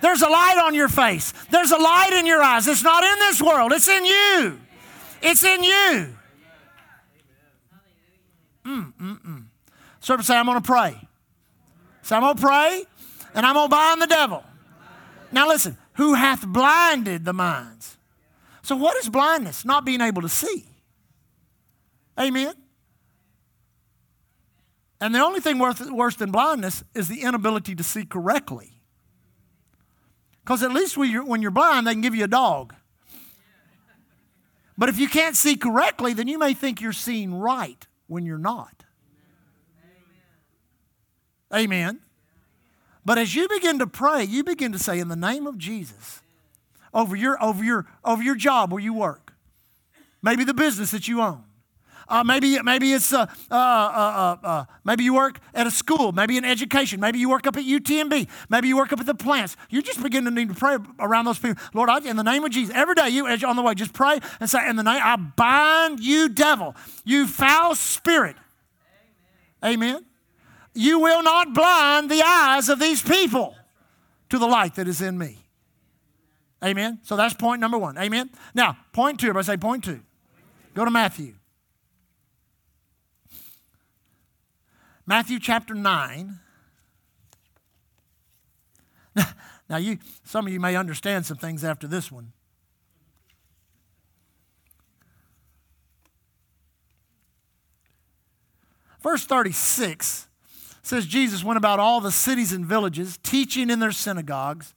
[0.01, 2.67] There's a light on your face, there's a light in your eyes.
[2.67, 4.59] It's not in this world, it's in you.
[5.21, 6.15] It's in you.
[8.65, 10.23] Mm, mm, mm.
[10.23, 10.95] Say, I'm going to pray.
[12.01, 12.83] So I'm going to pray
[13.35, 14.43] and I'm going to bind the devil.
[15.31, 17.97] Now listen, who hath blinded the minds.
[18.61, 19.65] So, what is blindness?
[19.65, 20.65] Not being able to see.
[22.17, 22.53] Amen.
[25.01, 28.79] And the only thing worse, worse than blindness is the inability to see correctly.
[30.41, 32.73] Because at least when you're, when you're blind, they can give you a dog.
[34.77, 38.37] But if you can't see correctly, then you may think you're seeing right when you're
[38.37, 38.85] not.
[41.53, 41.99] Amen.
[43.09, 46.21] But as you begin to pray, you begin to say, in the name of Jesus,
[46.93, 49.33] over your, over your, over your job where you work,
[50.21, 51.43] maybe the business that you own.
[52.07, 56.11] Uh, maybe, maybe it's uh uh, uh, uh, uh, maybe you work at a school,
[56.11, 59.15] maybe in education, maybe you work up at UTMB, maybe you work up at the
[59.15, 59.57] plants.
[59.71, 61.59] You just begin to need to pray around those people.
[61.73, 63.73] Lord, I, in the name of Jesus, every day you as you're on the way,
[63.73, 68.35] just pray and say, in the name, I bind you, devil, you foul spirit.
[69.63, 69.95] Amen.
[69.95, 70.08] Amen
[70.73, 73.55] you will not blind the eyes of these people
[74.29, 75.37] to the light that is in me.
[76.63, 76.99] Amen.
[77.03, 77.97] So that's point number one.
[77.97, 78.29] Amen.
[78.53, 80.01] Now, point two, everybody say point two.
[80.73, 81.33] Go to Matthew.
[85.09, 86.39] Matthew chapter 9.
[89.69, 92.31] Now, you, some of you may understand some things after this one.
[99.03, 100.28] Verse 36
[100.81, 104.73] says Jesus went about all the cities and villages, teaching in their synagogues,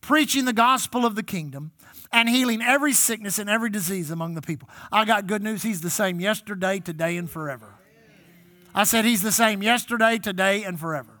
[0.00, 1.72] preaching the gospel of the kingdom,
[2.12, 4.68] and healing every sickness and every disease among the people.
[4.90, 5.62] I got good news.
[5.62, 7.74] He's the same yesterday, today, and forever.
[8.74, 11.20] I said he's the same yesterday, today, and forever.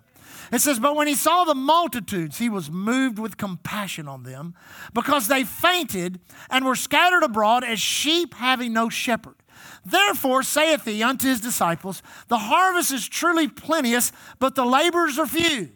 [0.52, 4.54] It says, But when he saw the multitudes, he was moved with compassion on them,
[4.92, 6.20] because they fainted
[6.50, 9.36] and were scattered abroad as sheep having no shepherd.
[9.84, 15.26] Therefore saith he unto his disciples, The harvest is truly plenteous, but the laborers are
[15.26, 15.70] few.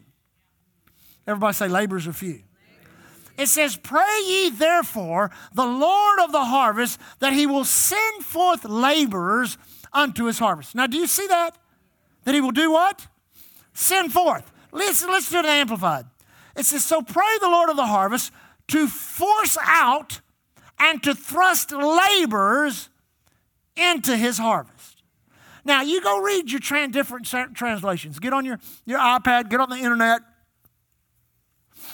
[1.25, 2.41] Everybody say, Laborers are few.
[3.37, 8.65] It says, Pray ye therefore the Lord of the harvest that he will send forth
[8.65, 9.57] laborers
[9.93, 10.73] unto his harvest.
[10.73, 11.57] Now, do you see that?
[12.23, 13.07] That he will do what?
[13.73, 14.51] Send forth.
[14.71, 16.05] Listen, listen to it Amplified.
[16.55, 18.31] It says, So pray the Lord of the harvest
[18.69, 20.21] to force out
[20.79, 22.89] and to thrust laborers
[23.77, 25.03] into his harvest.
[25.65, 28.19] Now, you go read your trans- different translations.
[28.19, 30.21] Get on your, your iPad, get on the internet.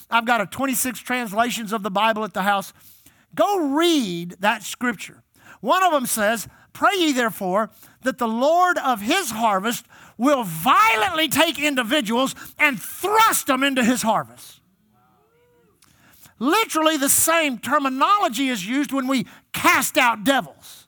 [0.10, 2.72] I've got a 26 translations of the Bible at the house.
[3.34, 5.24] Go read that scripture.
[5.62, 7.70] One of them says, Pray ye therefore
[8.02, 9.86] that the Lord of his harvest
[10.18, 14.60] will violently take individuals and thrust them into his harvest.
[16.40, 20.83] Literally, the same terminology is used when we cast out devils.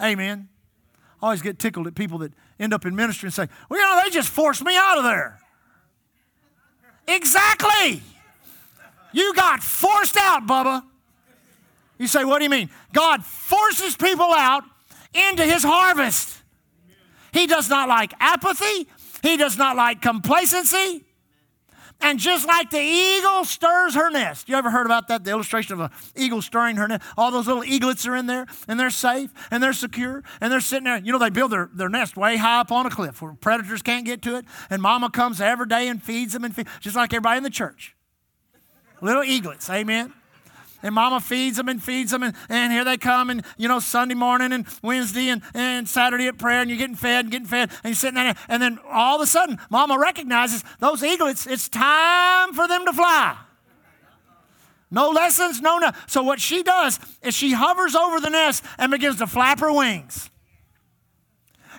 [0.00, 0.48] Amen.
[1.20, 3.84] I always get tickled at people that end up in ministry and say, Well, you
[3.84, 5.38] know, they just forced me out of there.
[7.08, 8.02] Exactly.
[9.12, 10.82] You got forced out, Bubba.
[11.98, 12.70] You say, What do you mean?
[12.92, 14.62] God forces people out
[15.14, 16.36] into his harvest.
[17.32, 18.88] He does not like apathy,
[19.22, 21.04] he does not like complacency.
[22.00, 24.48] And just like the eagle stirs her nest.
[24.48, 25.24] You ever heard about that?
[25.24, 27.04] The illustration of an eagle stirring her nest.
[27.16, 30.60] All those little eaglets are in there and they're safe and they're secure and they're
[30.60, 30.98] sitting there.
[30.98, 33.82] You know, they build their, their nest way high up on a cliff where predators
[33.82, 34.44] can't get to it.
[34.70, 37.50] And mama comes every day and feeds them and feeds, just like everybody in the
[37.50, 37.96] church.
[39.00, 40.12] Little eaglets, amen
[40.82, 43.80] and mama feeds them and feeds them and, and here they come and you know
[43.80, 47.46] sunday morning and wednesday and, and saturday at prayer and you're getting fed and getting
[47.46, 51.46] fed and you're sitting there and then all of a sudden mama recognizes those eaglets
[51.46, 53.36] it's time for them to fly.
[54.90, 55.90] No lessons no no.
[56.06, 59.72] So what she does is she hovers over the nest and begins to flap her
[59.72, 60.30] wings.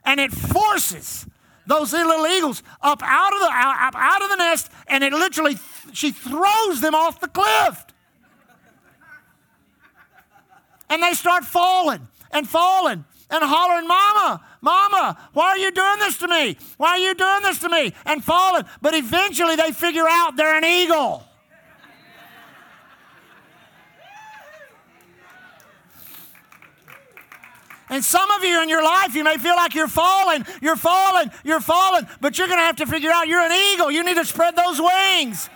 [0.06, 1.26] And it forces
[1.66, 5.58] those little eagles up out of the out, out of the nest and it literally
[5.94, 7.86] she throws them off the cliff
[10.90, 16.18] and they start falling and falling and hollering, Mama, Mama, why are you doing this
[16.18, 16.58] to me?
[16.78, 17.94] Why are you doing this to me?
[18.06, 18.64] And falling.
[18.82, 21.24] But eventually they figure out they're an eagle.
[27.92, 31.32] And some of you in your life, you may feel like you're falling, you're falling,
[31.44, 33.90] you're falling, but you're going to have to figure out you're an eagle.
[33.90, 35.50] You need to spread those wings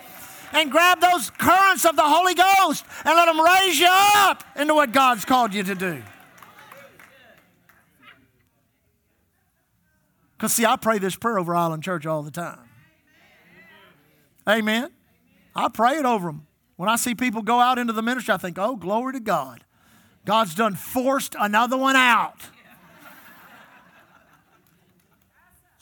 [0.54, 4.74] and grab those currents of the Holy Ghost and let them raise you up into
[4.74, 6.02] what God's called you to do.
[10.36, 12.60] Because, see, I pray this prayer over Island Church all the time.
[14.48, 14.90] Amen.
[15.56, 16.46] I pray it over them.
[16.76, 19.64] When I see people go out into the ministry, I think, oh, glory to God.
[20.24, 22.40] God's done forced another one out.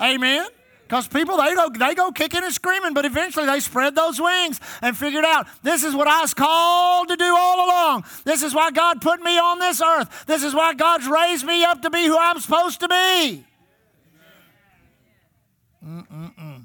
[0.00, 0.46] Amen.
[0.92, 4.60] Because people, they go, they go kicking and screaming, but eventually they spread those wings
[4.82, 8.04] and figured out this is what I was called to do all along.
[8.24, 10.26] This is why God put me on this earth.
[10.26, 13.46] This is why God's raised me up to be who I'm supposed to be.
[15.82, 16.64] Mm-mm-mm.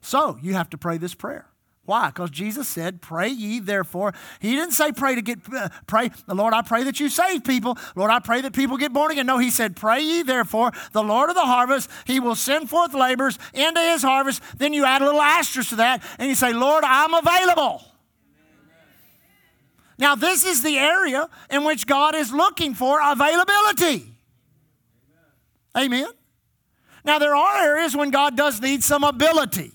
[0.00, 1.48] So you have to pray this prayer.
[1.86, 2.06] Why?
[2.08, 4.14] Because Jesus said, Pray ye therefore.
[4.40, 7.76] He didn't say pray to get, uh, pray, Lord, I pray that you save people.
[7.94, 9.26] Lord, I pray that people get born again.
[9.26, 12.94] No, he said, Pray ye therefore, the Lord of the harvest, he will send forth
[12.94, 14.42] laborers into his harvest.
[14.56, 17.82] Then you add a little asterisk to that and you say, Lord, I'm available.
[19.98, 24.10] Now, this is the area in which God is looking for availability.
[25.76, 26.08] Amen.
[27.04, 29.73] Now, there are areas when God does need some ability.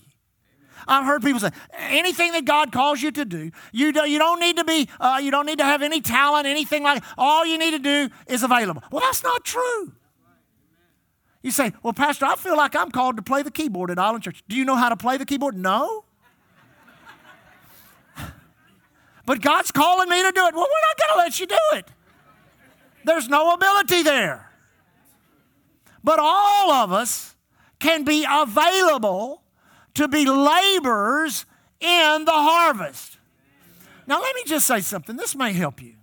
[0.86, 4.40] I've heard people say anything that God calls you to do, you, do, you don't
[4.40, 7.02] need to be, uh, you don't need to have any talent, anything like.
[7.16, 8.82] All you need to do is available.
[8.90, 9.92] Well, that's not true.
[11.42, 14.24] You say, well, Pastor, I feel like I'm called to play the keyboard at Island
[14.24, 14.42] Church.
[14.48, 15.56] Do you know how to play the keyboard?
[15.56, 16.04] No.
[19.26, 20.54] but God's calling me to do it.
[20.54, 21.86] Well, we're not going to let you do it.
[23.04, 24.50] There's no ability there.
[26.04, 27.34] But all of us
[27.78, 29.42] can be available
[29.94, 31.46] to be laborers
[31.80, 33.18] in the harvest.
[34.06, 35.16] Now, let me just say something.
[35.16, 35.94] This may help you.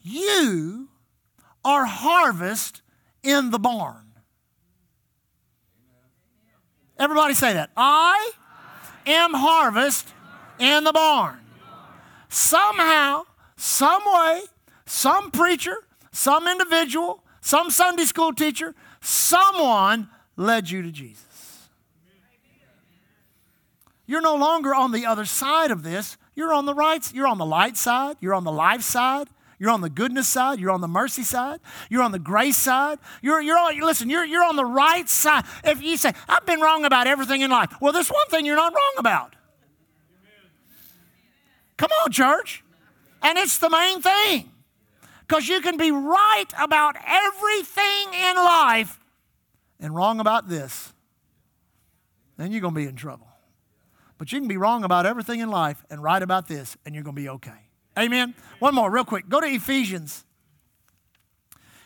[0.00, 0.88] You
[1.64, 2.82] are harvest
[3.22, 4.06] in the barn.
[6.98, 7.70] Everybody say that.
[7.76, 8.32] I
[9.06, 10.12] am harvest
[10.58, 11.38] in the barn.
[12.28, 13.24] Somehow,
[13.56, 14.42] some way,
[14.86, 15.76] some preacher,
[16.12, 21.27] some individual, some Sunday school teacher someone led you to Jesus.
[24.08, 26.16] You're no longer on the other side of this.
[26.34, 29.28] You're on the right, you're on the light side, you're on the life side,
[29.58, 32.98] you're on the goodness side, you're on the mercy side, you're on the grace side.
[33.20, 35.44] You're, you're on, listen, you're, you're on the right side.
[35.62, 38.56] If you say, I've been wrong about everything in life, well, there's one thing you're
[38.56, 39.36] not wrong about.
[41.76, 42.64] Come on, church.
[43.20, 44.50] And it's the main thing.
[45.26, 48.98] Because you can be right about everything in life
[49.78, 50.94] and wrong about this.
[52.38, 53.26] Then you're going to be in trouble.
[54.18, 57.04] But you can be wrong about everything in life and right about this, and you're
[57.04, 57.68] going to be okay.
[57.96, 58.34] Amen.
[58.58, 59.28] One more, real quick.
[59.28, 60.24] Go to Ephesians.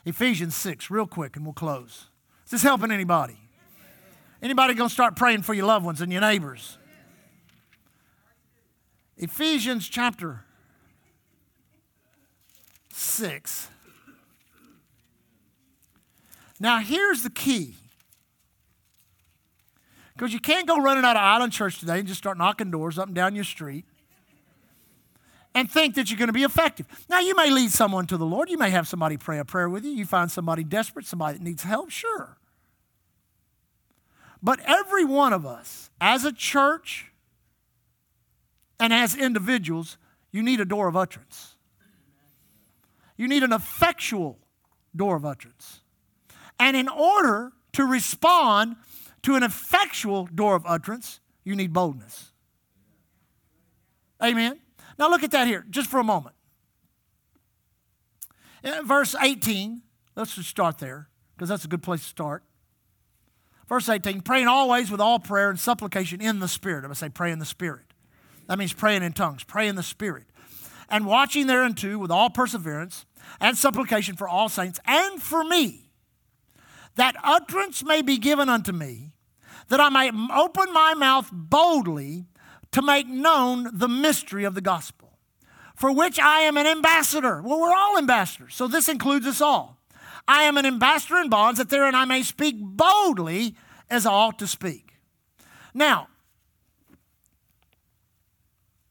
[0.05, 2.09] Ephesians 6, real quick, and we'll close.
[2.47, 3.39] Is this helping anybody?
[4.43, 6.79] Anybody going to start praying for your loved ones and your neighbors?
[9.17, 10.45] Ephesians chapter
[12.93, 13.69] 6.
[16.59, 17.77] Now, here's the key
[20.23, 22.97] because you can't go running out of Island Church today and just start knocking doors
[22.97, 23.85] up and down your street
[25.53, 26.87] and think that you're going to be effective.
[27.11, 28.49] Now, you may lead someone to the Lord.
[28.49, 29.91] You may have somebody pray a prayer with you.
[29.91, 32.39] You find somebody desperate, somebody that needs help, sure.
[34.41, 37.11] But every one of us, as a church
[38.79, 39.99] and as individuals,
[40.31, 41.57] you need a door of utterance.
[43.17, 44.39] You need an effectual
[44.95, 45.81] door of utterance.
[46.61, 48.77] And in order to respond
[49.23, 52.33] to an effectual door of utterance, you need boldness.
[54.23, 54.61] Amen.
[54.99, 56.37] Now look at that here, just for a moment.
[58.63, 59.83] In verse 18,
[60.15, 62.45] let's just start there, because that's a good place to start.
[63.69, 66.79] Verse 18, praying always with all prayer and supplication in the Spirit.
[66.79, 67.87] I'm going to say pray in the Spirit.
[68.47, 70.27] That means praying in tongues, pray in the Spirit.
[70.91, 73.07] And watching thereunto with all perseverance
[73.41, 75.82] and supplication for all saints and for me,
[76.97, 79.13] that utterance may be given unto me,
[79.69, 82.27] that I may open my mouth boldly
[82.73, 85.19] to make known the mystery of the gospel,
[85.75, 87.43] for which I am an ambassador.
[87.43, 89.79] Well, we're all ambassadors, so this includes us all.
[90.29, 93.57] I am an ambassador in bonds, that therein I may speak boldly
[93.91, 94.99] as I ought to speak.
[95.75, 96.09] Now,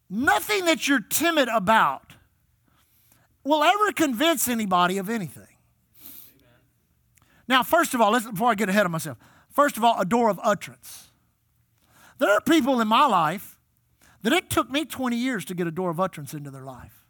[0.09, 2.13] nothing that you're timid about
[3.43, 5.50] will ever convince anybody of anything.
[7.51, 9.17] Now, first of all, before I get ahead of myself,
[9.49, 11.11] first of all, a door of utterance.
[12.17, 13.59] There are people in my life
[14.21, 17.03] that it took me 20 years to get a door of utterance into their life.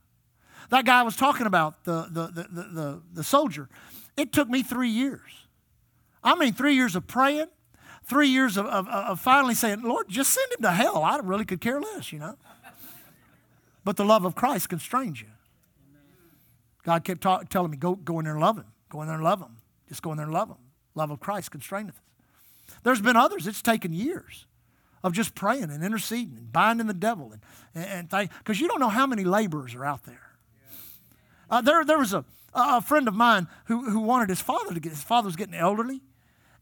[0.72, 3.70] That guy I was talking about, the, the, the, the, the, the soldier,
[4.18, 5.46] it took me three years.
[6.24, 7.50] I mean, three years of praying,
[8.04, 11.04] three years of, of, of finally saying, Lord, just send him to hell.
[11.04, 12.36] I really could care less, you know.
[13.84, 15.28] But the love of Christ constrains you.
[16.82, 18.66] God kept ta- telling me, go, go in there and love him.
[18.90, 19.58] Go in there and love him.
[19.92, 20.58] Just go in there and love them.
[20.96, 22.76] Love of Christ constraineth us.
[22.84, 24.46] There's been others, it's taken years
[25.04, 28.88] of just praying and interceding and binding the devil and, and because you don't know
[28.88, 30.32] how many laborers are out there.
[31.50, 32.24] Uh, there, there was a,
[32.54, 35.56] a friend of mine who, who wanted his father to get, his father was getting
[35.56, 36.00] elderly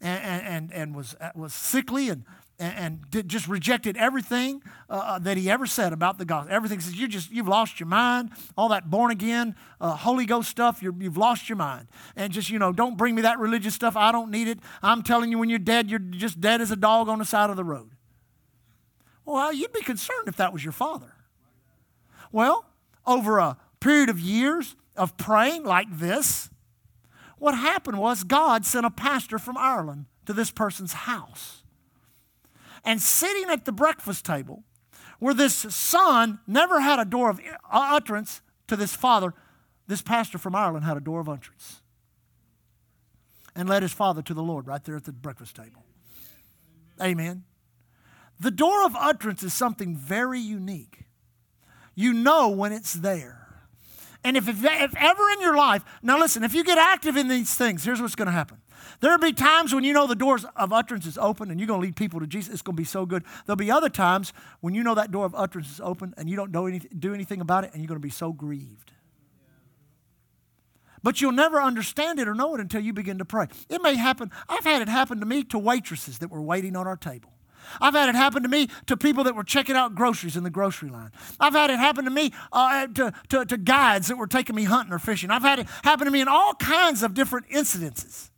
[0.01, 2.23] and, and, and was, was sickly and,
[2.59, 6.53] and did, just rejected everything uh, uh, that he ever said about the gospel.
[6.53, 8.31] Everything says you just you've lost your mind.
[8.57, 11.87] All that born again, uh, Holy Ghost stuff, you have lost your mind.
[12.15, 13.95] And just you know, don't bring me that religious stuff.
[13.95, 14.59] I don't need it.
[14.83, 17.49] I'm telling you, when you're dead, you're just dead as a dog on the side
[17.49, 17.91] of the road.
[19.25, 21.13] Well, you'd be concerned if that was your father.
[22.31, 22.65] Well,
[23.05, 26.49] over a period of years of praying like this,
[27.37, 31.58] what happened was God sent a pastor from Ireland to this person's house.
[32.83, 34.63] And sitting at the breakfast table,
[35.19, 37.39] where this son never had a door of
[37.71, 39.33] utterance to this father,
[39.87, 41.81] this pastor from Ireland had a door of utterance
[43.55, 45.83] and led his father to the Lord right there at the breakfast table.
[47.01, 47.43] Amen.
[48.39, 51.05] The door of utterance is something very unique.
[51.93, 53.49] You know when it's there.
[54.23, 57.27] And if, if, if, ever in your life, now listen, if you get active in
[57.27, 58.57] these things, here's what's going to happen.
[58.99, 61.81] There'll be times when you know the doors of utterance is open and you're going
[61.81, 62.53] to lead people to Jesus.
[62.53, 63.23] It's going to be so good.
[63.45, 66.35] There'll be other times when you know that door of utterance is open and you
[66.35, 68.91] don't do anything, do anything about it and you're going to be so grieved.
[71.01, 73.47] But you'll never understand it or know it until you begin to pray.
[73.69, 74.31] It may happen.
[74.49, 77.31] I've had it happen to me to waitresses that were waiting on our table.
[77.79, 80.49] I've had it happen to me to people that were checking out groceries in the
[80.49, 81.11] grocery line.
[81.39, 84.63] I've had it happen to me uh, to, to, to guides that were taking me
[84.63, 85.29] hunting or fishing.
[85.29, 88.29] I've had it happen to me in all kinds of different incidences.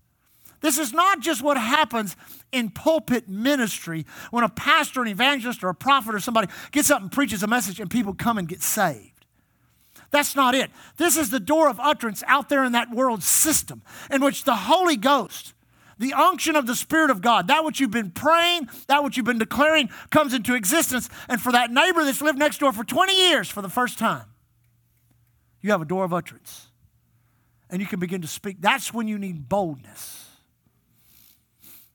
[0.62, 2.16] This is not just what happens
[2.52, 7.02] in pulpit ministry when a pastor, an evangelist, or a prophet or somebody gets up
[7.02, 9.26] and preaches a message and people come and get saved.
[10.12, 10.70] That's not it.
[10.98, 13.82] This is the door of utterance out there in that world system
[14.12, 15.54] in which the Holy Ghost
[16.02, 19.26] the unction of the Spirit of God, that which you've been praying, that which you've
[19.26, 21.10] been declaring, comes into existence.
[21.30, 24.26] And for that neighbor that's lived next door for 20 years for the first time,
[25.62, 26.70] you have a door of utterance.
[27.70, 28.58] And you can begin to speak.
[28.60, 30.21] That's when you need boldness.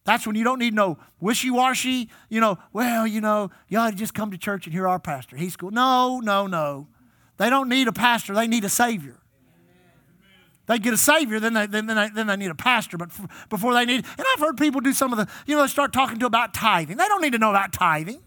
[0.06, 3.90] That's when you don't need no wishy washy, you know, well, you know, you ought
[3.90, 5.36] to just come to church and hear our pastor.
[5.36, 5.72] He's cool.
[5.72, 6.86] No, no, no.
[7.38, 9.18] They don't need a pastor, they need a Savior.
[10.66, 12.96] They get a Savior, then they, then, they, then they need a pastor.
[12.96, 13.10] But
[13.48, 15.92] before they need, and I've heard people do some of the, you know, they start
[15.92, 16.96] talking to about tithing.
[16.96, 18.20] They don't need to know about tithing.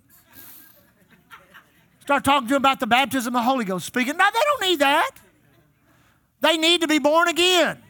[2.01, 4.17] Start talking to them about the baptism of the Holy Ghost speaking.
[4.17, 5.11] Now, they don't need that.
[6.41, 7.81] They need to be born again.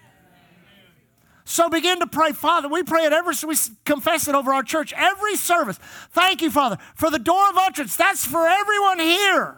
[1.50, 2.70] So begin to pray, Father.
[2.70, 5.80] We pray it every, we confess it over our church every service.
[6.12, 7.96] Thank you, Father, for the door of utterance.
[7.96, 9.58] That's for everyone here.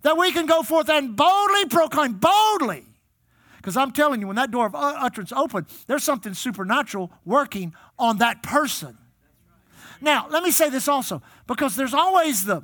[0.00, 2.86] That we can go forth and boldly proclaim, boldly.
[3.58, 8.16] Because I'm telling you, when that door of utterance opened, there's something supernatural working on
[8.18, 8.96] that person.
[10.00, 12.62] Now, let me say this also, because there's always the,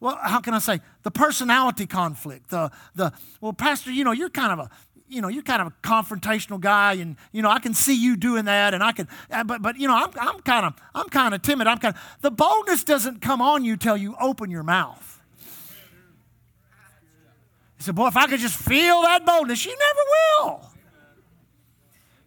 [0.00, 2.48] well, how can I say, the personality conflict.
[2.48, 4.70] The, the, well, Pastor, you know, you're kind of a,
[5.10, 8.16] you know, you're kind of a confrontational guy, and you know, I can see you
[8.16, 11.08] doing that, and I can, uh, but but you know, I'm I'm kind of I'm
[11.08, 11.66] kind of timid.
[11.66, 15.20] I'm kind of the boldness doesn't come on you till you open your mouth.
[17.80, 20.70] He said, Boy, if I could just feel that boldness, you never will.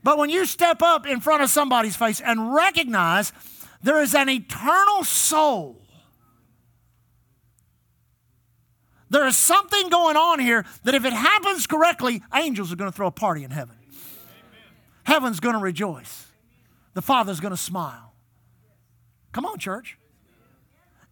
[0.02, 3.32] But when you step up in front of somebody's face and recognize
[3.84, 5.83] there is an eternal soul,
[9.14, 12.95] there is something going on here that if it happens correctly, angels are going to
[12.95, 13.76] throw a party in heaven.
[15.03, 16.28] Heaven's going to rejoice.
[16.93, 18.14] The Father's going to smile.
[19.32, 19.97] Come on, church.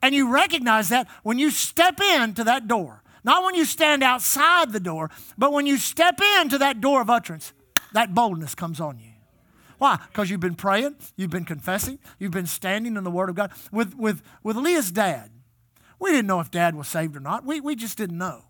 [0.01, 3.03] And you recognize that when you step into that door.
[3.23, 7.09] Not when you stand outside the door, but when you step into that door of
[7.09, 7.53] utterance,
[7.93, 9.11] that boldness comes on you.
[9.77, 9.99] Why?
[10.07, 13.51] Because you've been praying, you've been confessing, you've been standing in the Word of God.
[13.71, 15.29] With, with, with Leah's dad,
[16.01, 17.45] we didn't know if dad was saved or not.
[17.45, 18.45] We, we just didn't know.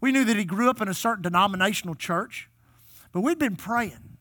[0.00, 2.48] We knew that he grew up in a certain denominational church,
[3.12, 4.16] but we'd been praying.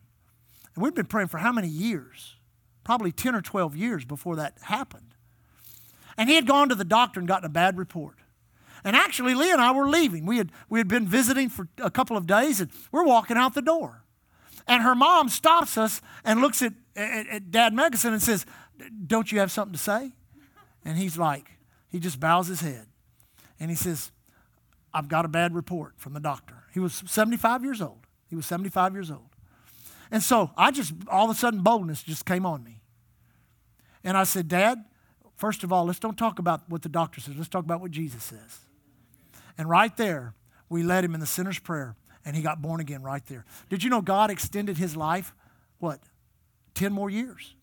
[0.75, 2.35] And we'd been praying for how many years?
[2.83, 5.15] Probably 10 or 12 years before that happened.
[6.17, 8.17] And he had gone to the doctor and gotten a bad report.
[8.83, 10.25] And actually, Lee and I were leaving.
[10.25, 13.53] We had, we had been visiting for a couple of days, and we're walking out
[13.53, 14.03] the door.
[14.67, 18.45] And her mom stops us and looks at, at, at Dad Megason and says,
[19.05, 20.11] Don't you have something to say?
[20.83, 21.56] And he's like,
[21.89, 22.87] he just bows his head.
[23.59, 24.11] And he says,
[24.93, 26.63] I've got a bad report from the doctor.
[26.73, 28.05] He was 75 years old.
[28.29, 29.29] He was 75 years old.
[30.11, 32.81] And so I just, all of a sudden, boldness just came on me.
[34.03, 34.85] And I said, Dad,
[35.35, 37.35] first of all, let's don't talk about what the doctor says.
[37.35, 38.59] Let's talk about what Jesus says.
[39.57, 40.33] And right there,
[40.69, 43.45] we led him in the sinner's prayer, and he got born again right there.
[43.69, 45.33] Did you know God extended his life,
[45.79, 45.99] what,
[46.75, 47.55] 10 more years?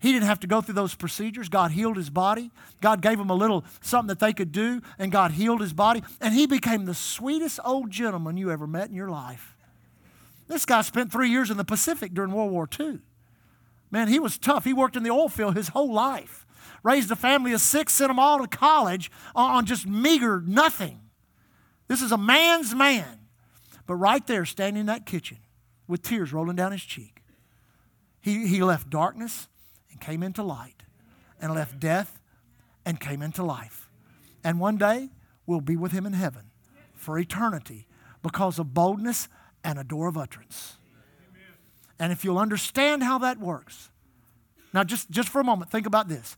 [0.00, 1.48] He didn't have to go through those procedures.
[1.48, 2.50] God healed his body.
[2.80, 6.02] God gave him a little something that they could do, and God healed his body.
[6.20, 9.56] And he became the sweetest old gentleman you ever met in your life.
[10.48, 13.00] This guy spent three years in the Pacific during World War II.
[13.90, 14.64] Man, he was tough.
[14.64, 16.46] He worked in the oil field his whole life
[16.82, 21.00] raised a family of six, sent them all to college on just meager nothing.
[21.88, 23.18] This is a man's man.
[23.86, 25.38] But right there, standing in that kitchen
[25.88, 27.22] with tears rolling down his cheek,
[28.20, 29.48] he, he left darkness
[30.00, 30.82] came into light,
[31.40, 32.20] and left death
[32.84, 33.90] and came into life.
[34.42, 35.10] And one day,
[35.46, 36.50] we'll be with him in heaven
[36.94, 37.86] for eternity
[38.22, 39.28] because of boldness
[39.64, 40.76] and a door of utterance.
[41.98, 43.90] And if you'll understand how that works,
[44.72, 46.36] now just, just for a moment, think about this.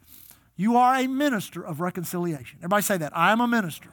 [0.57, 2.59] You are a minister of reconciliation.
[2.61, 3.13] Everybody say that.
[3.17, 3.89] I'm a minister.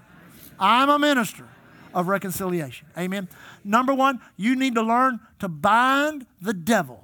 [0.60, 1.46] I'm a minister
[1.94, 2.88] of reconciliation.
[2.98, 3.28] Amen.
[3.64, 7.04] Number one, you need to learn to bind the devil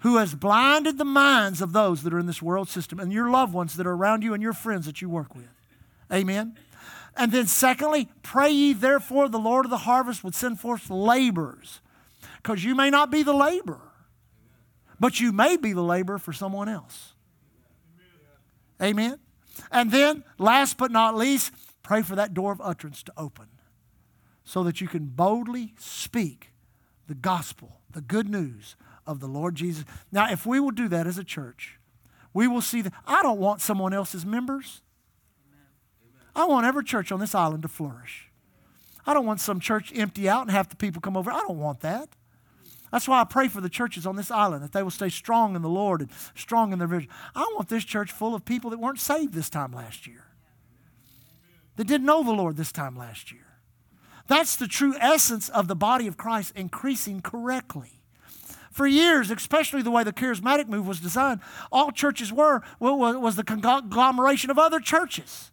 [0.00, 3.30] who has blinded the minds of those that are in this world system and your
[3.30, 5.48] loved ones that are around you and your friends that you work with.
[6.12, 6.56] Amen.
[7.16, 11.80] And then, secondly, pray ye therefore the Lord of the harvest would send forth laborers.
[12.42, 13.92] Because you may not be the laborer,
[15.00, 17.14] but you may be the laborer for someone else.
[18.80, 19.18] Amen.
[19.72, 23.46] And then, last but not least, pray for that door of utterance to open
[24.44, 26.52] so that you can boldly speak
[27.08, 28.76] the gospel, the good news
[29.06, 29.84] of the Lord Jesus.
[30.10, 31.78] Now, if we will do that as a church,
[32.34, 32.92] we will see that.
[33.06, 34.82] I don't want someone else's members.
[36.34, 38.30] I want every church on this island to flourish.
[39.06, 41.30] I don't want some church empty out and half the people come over.
[41.30, 42.10] I don't want that.
[42.92, 45.56] That's why I pray for the churches on this island that they will stay strong
[45.56, 47.10] in the Lord and strong in their vision.
[47.34, 50.24] I want this church full of people that weren't saved this time last year,
[51.76, 53.46] that didn't know the Lord this time last year,
[54.28, 58.02] That's the true essence of the body of Christ increasing correctly.
[58.76, 61.40] For years, especially the way the charismatic move was designed,
[61.72, 65.50] all churches were was the conglomeration of other churches.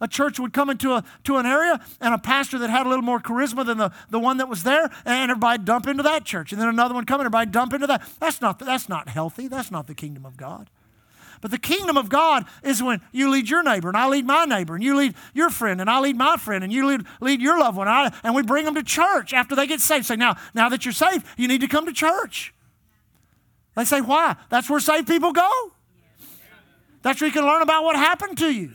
[0.00, 2.88] A church would come into a, to an area and a pastor that had a
[2.88, 6.24] little more charisma than the, the one that was there, and everybody dump into that
[6.24, 6.50] church.
[6.50, 8.02] And then another one come, and everybody dump into that.
[8.18, 9.46] That's not, that's not healthy.
[9.46, 10.70] That's not the kingdom of God.
[11.42, 14.44] But the kingdom of God is when you lead your neighbor, and I lead my
[14.44, 17.42] neighbor, and you lead your friend, and I lead my friend, and you lead, lead
[17.42, 20.06] your loved one, and, I, and we bring them to church after they get saved.
[20.06, 22.54] Say, now, now that you're saved, you need to come to church.
[23.74, 24.36] They say, why?
[24.50, 25.72] That's where saved people go.
[27.02, 28.70] That's where you can learn about what happened to you.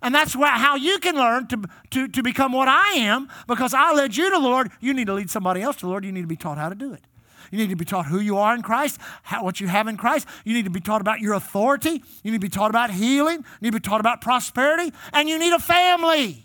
[0.00, 3.92] And that's how you can learn to, to, to become what I am because I
[3.92, 4.70] led you to the Lord.
[4.80, 6.04] You need to lead somebody else to the Lord.
[6.04, 7.04] You need to be taught how to do it.
[7.50, 9.96] You need to be taught who you are in Christ, how, what you have in
[9.96, 10.26] Christ.
[10.44, 12.02] You need to be taught about your authority.
[12.22, 13.38] You need to be taught about healing.
[13.38, 14.92] You need to be taught about prosperity.
[15.12, 16.44] And you need a family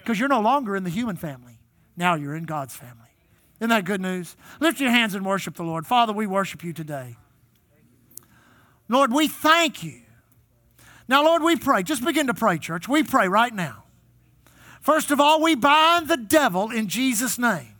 [0.00, 1.58] because you're no longer in the human family.
[1.96, 3.00] Now you're in God's family.
[3.60, 4.36] Isn't that good news?
[4.60, 5.86] Lift your hands and worship the Lord.
[5.86, 7.16] Father, we worship you today.
[8.88, 10.02] Lord, we thank you.
[11.08, 11.82] Now, Lord, we pray.
[11.82, 12.88] Just begin to pray, church.
[12.88, 13.84] We pray right now.
[14.80, 17.73] First of all, we bind the devil in Jesus' name.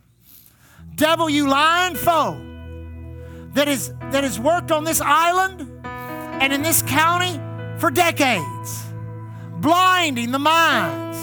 [0.95, 2.39] Devil, you lying foe
[3.53, 7.39] that, is, that has worked on this island and in this county
[7.79, 8.85] for decades,
[9.57, 11.17] blinding the minds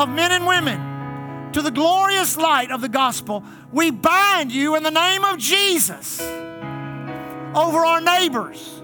[0.00, 3.44] of men and women to the glorious light of the gospel.
[3.72, 6.20] We bind you in the name of Jesus
[7.54, 8.82] over our neighbors,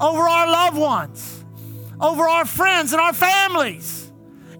[0.00, 1.44] over our loved ones,
[2.00, 4.10] over our friends and our families.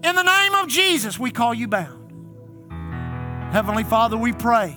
[0.03, 2.02] In the name of Jesus, we call you bound.
[3.53, 4.75] Heavenly Father, we pray,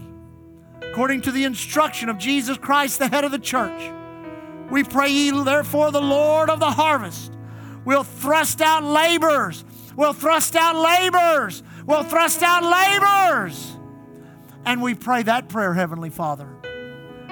[0.82, 3.90] according to the instruction of Jesus Christ, the head of the church,
[4.70, 7.32] we pray ye, therefore, the Lord of the harvest
[7.86, 9.64] will thrust out laborers,
[9.96, 13.78] will thrust out laborers, will thrust out laborers.
[14.66, 16.46] And we pray that prayer, Heavenly Father,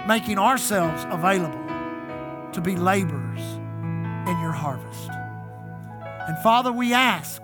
[0.09, 1.61] making ourselves available
[2.53, 3.41] to be laborers
[4.27, 5.11] in your harvest.
[6.27, 7.43] And Father, we ask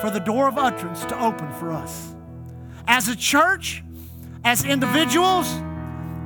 [0.00, 2.11] for the door of utterance to open for us
[2.86, 3.82] as a church,
[4.44, 5.46] as individuals,